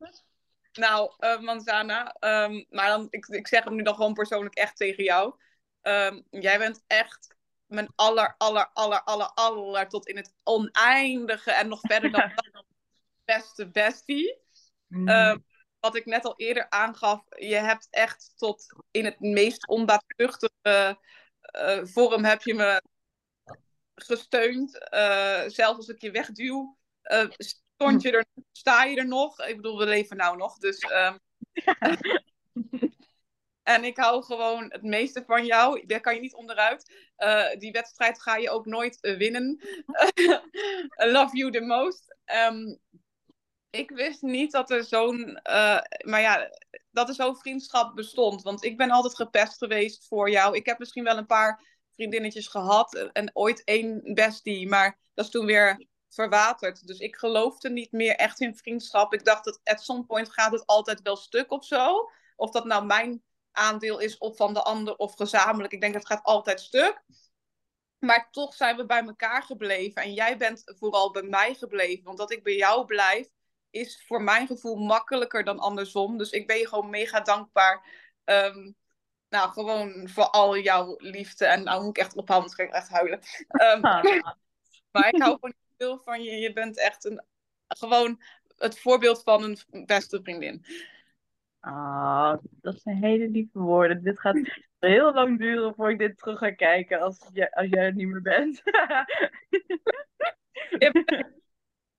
Nou, 0.78 1.12
uh, 1.18 1.40
Manzana, 1.40 2.16
um, 2.20 2.66
maar 2.70 2.88
dan, 2.88 3.06
ik, 3.10 3.26
ik 3.26 3.48
zeg 3.48 3.64
hem 3.64 3.74
nu 3.74 3.82
dan 3.82 3.94
gewoon 3.94 4.14
persoonlijk 4.14 4.54
echt 4.54 4.76
tegen 4.76 5.04
jou. 5.04 5.34
Um, 5.82 6.24
jij 6.30 6.58
bent 6.58 6.84
echt 6.86 7.36
mijn 7.66 7.88
aller, 7.94 8.34
aller, 8.38 8.70
aller, 8.72 9.02
aller, 9.02 9.30
aller 9.34 9.88
tot 9.88 10.06
in 10.06 10.16
het 10.16 10.34
oneindige 10.42 11.50
en 11.50 11.68
nog 11.68 11.80
verder 11.80 12.10
dan 12.10 12.32
dat 12.52 12.64
beste 13.24 13.70
bestie. 13.70 14.40
Mm. 14.86 15.08
Um, 15.08 15.44
wat 15.80 15.96
ik 15.96 16.06
net 16.06 16.24
al 16.24 16.34
eerder 16.36 16.70
aangaf, 16.70 17.22
je 17.28 17.54
hebt 17.54 17.86
echt 17.90 18.32
tot 18.36 18.66
in 18.90 19.04
het 19.04 19.20
meest 19.20 19.66
onbaatzuchtige 19.66 20.98
uh, 21.56 21.84
vorm 21.84 22.24
heb 22.24 22.42
je 22.42 22.54
me 22.54 22.82
gesteund. 23.94 24.88
Uh, 24.94 25.42
zelfs 25.46 25.76
als 25.76 25.88
ik 25.88 26.00
je 26.00 26.10
wegduw, 26.10 26.78
uh, 27.04 27.28
Stond 27.80 28.02
je 28.02 28.10
er, 28.10 28.24
sta 28.52 28.84
je 28.84 28.96
er 28.96 29.06
nog? 29.06 29.40
Ik 29.40 29.56
bedoel, 29.56 29.78
we 29.78 29.86
leven 29.86 30.16
nou 30.16 30.36
nog, 30.36 30.58
dus... 30.58 30.84
Um... 30.92 31.18
en 33.62 33.84
ik 33.84 33.96
hou 33.96 34.24
gewoon 34.24 34.64
het 34.68 34.82
meeste 34.82 35.24
van 35.26 35.46
jou. 35.46 35.86
Daar 35.86 36.00
kan 36.00 36.14
je 36.14 36.20
niet 36.20 36.34
onderuit. 36.34 36.92
Uh, 37.18 37.50
die 37.58 37.72
wedstrijd 37.72 38.22
ga 38.22 38.36
je 38.36 38.50
ook 38.50 38.66
nooit 38.66 38.98
uh, 39.00 39.16
winnen. 39.16 39.60
I 41.04 41.06
love 41.06 41.36
you 41.36 41.50
the 41.50 41.60
most. 41.60 42.16
Um, 42.50 42.78
ik 43.70 43.90
wist 43.90 44.22
niet 44.22 44.52
dat 44.52 44.70
er 44.70 44.84
zo'n... 44.84 45.20
Uh, 45.28 45.80
maar 46.04 46.20
ja, 46.20 46.50
dat 46.90 47.08
er 47.08 47.14
zo'n 47.14 47.36
vriendschap 47.36 47.94
bestond. 47.94 48.42
Want 48.42 48.64
ik 48.64 48.76
ben 48.76 48.90
altijd 48.90 49.16
gepest 49.16 49.58
geweest 49.58 50.06
voor 50.06 50.30
jou. 50.30 50.56
Ik 50.56 50.66
heb 50.66 50.78
misschien 50.78 51.04
wel 51.04 51.18
een 51.18 51.26
paar 51.26 51.64
vriendinnetjes 51.94 52.48
gehad. 52.48 53.10
En 53.12 53.30
ooit 53.32 53.64
één 53.64 54.00
bestie. 54.14 54.68
Maar 54.68 54.98
dat 55.14 55.24
is 55.24 55.30
toen 55.30 55.46
weer 55.46 55.86
verwaterd. 56.08 56.86
Dus 56.86 56.98
ik 56.98 57.16
geloofde 57.16 57.70
niet 57.70 57.92
meer 57.92 58.14
echt 58.14 58.40
in 58.40 58.56
vriendschap. 58.56 59.14
Ik 59.14 59.24
dacht 59.24 59.44
dat 59.44 59.60
at 59.64 59.82
some 59.82 60.04
point 60.04 60.32
gaat 60.32 60.52
het 60.52 60.66
altijd 60.66 61.02
wel 61.02 61.16
stuk 61.16 61.50
of 61.52 61.64
zo. 61.64 62.10
Of 62.36 62.50
dat 62.50 62.64
nou 62.64 62.84
mijn 62.84 63.22
aandeel 63.52 63.98
is 63.98 64.18
of 64.18 64.36
van 64.36 64.54
de 64.54 64.62
ander 64.62 64.96
of 64.96 65.14
gezamenlijk. 65.14 65.72
Ik 65.72 65.80
denk 65.80 65.94
het 65.94 66.06
gaat 66.06 66.22
altijd 66.22 66.60
stuk. 66.60 67.02
Maar 67.98 68.28
toch 68.30 68.54
zijn 68.54 68.76
we 68.76 68.86
bij 68.86 69.02
elkaar 69.02 69.42
gebleven. 69.42 70.02
En 70.02 70.14
jij 70.14 70.36
bent 70.36 70.62
vooral 70.64 71.10
bij 71.10 71.22
mij 71.22 71.54
gebleven. 71.54 72.04
Want 72.04 72.18
dat 72.18 72.32
ik 72.32 72.42
bij 72.42 72.56
jou 72.56 72.84
blijf, 72.84 73.28
is 73.70 74.04
voor 74.06 74.22
mijn 74.22 74.46
gevoel 74.46 74.76
makkelijker 74.76 75.44
dan 75.44 75.58
andersom. 75.58 76.18
Dus 76.18 76.30
ik 76.30 76.46
ben 76.46 76.58
je 76.58 76.68
gewoon 76.68 76.90
mega 76.90 77.20
dankbaar. 77.20 77.86
Um, 78.24 78.76
nou, 79.28 79.50
gewoon 79.50 80.08
voor 80.08 80.30
al 80.30 80.58
jouw 80.58 80.94
liefde. 80.98 81.46
En 81.46 81.62
nou 81.62 81.84
moet 81.84 81.96
ik 81.96 82.02
echt 82.02 82.16
ophouden, 82.16 82.56
want 82.56 82.68
ik 82.68 82.74
echt 82.74 82.88
huilen. 82.88 83.20
Um, 83.48 83.80
maar 84.92 85.08
ik 85.08 85.22
hou 85.22 85.34
gewoon 85.40 85.54
veel 85.78 85.98
van 85.98 86.22
je. 86.22 86.30
Je 86.30 86.52
bent 86.52 86.78
echt 86.78 87.04
een, 87.04 87.24
gewoon 87.68 88.22
het 88.56 88.78
voorbeeld 88.78 89.22
van 89.22 89.42
een 89.42 89.86
beste 89.86 90.20
vriendin. 90.22 90.64
Ah, 91.60 92.34
dat 92.60 92.80
zijn 92.80 93.04
hele 93.04 93.28
lieve 93.28 93.58
woorden. 93.58 94.02
Dit 94.02 94.20
gaat 94.20 94.36
heel 94.78 95.14
lang 95.14 95.38
duren 95.38 95.74
voordat 95.74 96.00
ik 96.00 96.08
dit 96.08 96.18
terug 96.18 96.38
ga 96.38 96.50
kijken 96.50 97.00
als, 97.00 97.28
je, 97.32 97.54
als 97.54 97.68
jij 97.68 97.84
er 97.84 97.94
niet 97.94 98.08
meer 98.08 98.22
bent. 98.22 98.62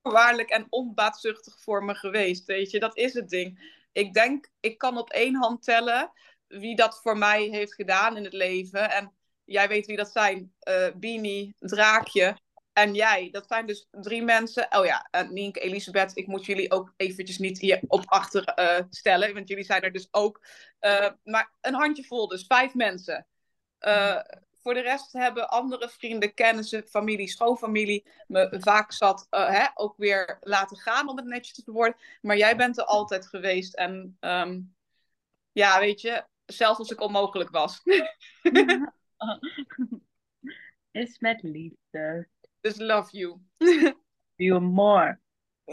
waarlijk 0.01 0.49
en 0.49 0.67
onbaatzuchtig 0.69 1.59
voor 1.59 1.84
me 1.84 1.95
geweest, 1.95 2.45
weet 2.45 2.71
je. 2.71 2.80
Dat 2.80 2.97
is 2.97 3.13
het 3.13 3.30
ding. 3.30 3.77
Ik 3.91 4.13
denk, 4.13 4.49
ik 4.59 4.77
kan 4.77 4.97
op 4.97 5.09
één 5.09 5.36
hand 5.36 5.63
tellen 5.63 6.11
wie 6.47 6.75
dat 6.75 7.01
voor 7.01 7.17
mij 7.17 7.43
heeft 7.43 7.73
gedaan 7.73 8.17
in 8.17 8.23
het 8.23 8.34
leven. 8.34 8.91
En 8.91 9.13
jij 9.43 9.67
weet 9.67 9.86
wie 9.86 9.97
dat 9.97 10.11
zijn. 10.11 10.53
Uh, 10.69 10.88
Bini, 10.95 11.53
Draakje 11.59 12.38
en 12.82 12.93
jij. 12.93 13.30
Dat 13.32 13.47
zijn 13.47 13.65
dus 13.65 13.88
drie 13.91 14.23
mensen. 14.23 14.67
Oh 14.69 14.86
ja, 14.86 15.07
en 15.11 15.34
Nienke, 15.34 15.59
Elisabeth, 15.59 16.17
ik 16.17 16.27
moet 16.27 16.45
jullie 16.45 16.71
ook 16.71 16.93
eventjes 16.97 17.38
niet 17.38 17.59
hier 17.59 17.80
op 17.88 18.03
achter 18.05 18.53
uh, 18.59 18.86
stellen, 18.89 19.34
want 19.34 19.47
jullie 19.47 19.63
zijn 19.63 19.82
er 19.82 19.91
dus 19.91 20.07
ook. 20.11 20.45
Uh, 20.82 21.09
maar 21.23 21.53
een 21.61 21.73
handjevol, 21.73 22.27
dus 22.27 22.45
vijf 22.45 22.73
mensen. 22.73 23.27
Uh, 23.80 24.19
voor 24.61 24.73
de 24.73 24.82
rest 24.82 25.13
hebben 25.13 25.49
andere 25.49 25.89
vrienden, 25.89 26.34
kennissen, 26.34 26.88
familie, 26.88 27.27
schoonfamilie 27.27 28.07
me 28.27 28.57
vaak 28.59 28.91
zat 28.91 29.27
hè, 29.30 29.65
ook 29.73 29.93
weer 29.97 30.38
laten 30.41 30.77
gaan 30.77 31.09
om 31.09 31.17
het 31.17 31.25
netjes 31.25 31.53
te 31.53 31.63
verwoorden. 31.63 31.97
Maar 32.21 32.38
jij 32.38 32.55
bent 32.55 32.77
er 32.77 32.86
altijd 32.86 33.27
geweest. 33.27 33.75
En 33.75 34.17
um, 34.19 34.75
ja, 35.51 35.80
weet 35.80 36.01
je, 36.01 36.25
zelfs 36.45 36.80
als 36.80 36.91
ik 36.91 37.01
onmogelijk 37.01 37.49
was. 37.49 37.82
Is 40.91 41.19
met 41.19 41.43
liefde. 41.43 42.27
Dus 42.62 42.78
love 42.78 43.18
you. 43.18 43.39
you 44.36 44.60
more. 44.60 45.20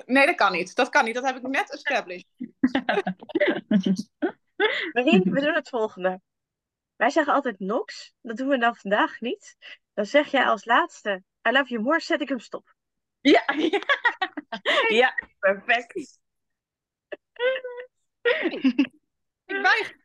Nee, 0.04 0.26
dat 0.26 0.34
kan 0.34 0.52
niet. 0.52 0.74
Dat 0.74 0.88
kan 0.88 1.04
niet. 1.04 1.14
Dat 1.14 1.24
heb 1.24 1.36
ik 1.36 1.42
net 1.42 1.72
established. 1.72 2.28
Marien, 4.92 5.32
we 5.32 5.40
doen 5.40 5.54
het 5.54 5.68
volgende. 5.68 6.20
Wij 6.96 7.10
zeggen 7.10 7.34
altijd 7.34 7.58
Nox. 7.58 8.14
Dat 8.20 8.36
doen 8.36 8.48
we 8.48 8.58
dan 8.58 8.76
vandaag 8.76 9.20
niet. 9.20 9.56
Dan 9.94 10.06
zeg 10.06 10.30
jij 10.30 10.44
als 10.44 10.64
laatste, 10.64 11.22
I 11.48 11.50
love 11.50 11.68
you 11.68 11.82
more, 11.82 12.00
zet 12.00 12.20
ik 12.20 12.28
hem 12.28 12.38
stop. 12.38 12.74
Ja, 13.20 13.44
ja. 13.56 13.80
ja 15.00 15.14
perfect. 15.38 16.20
Ik 19.44 19.60
weiger. 19.62 20.04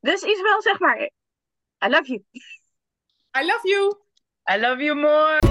Dus 0.00 0.22
Isabel, 0.22 0.62
zeg 0.62 0.78
maar, 0.78 1.10
I 1.84 1.88
love 1.88 2.04
you. 2.04 2.24
I 3.38 3.44
love 3.44 3.68
you. 3.68 4.05
I 4.48 4.58
love 4.58 4.80
you 4.80 4.94
more. 4.94 5.45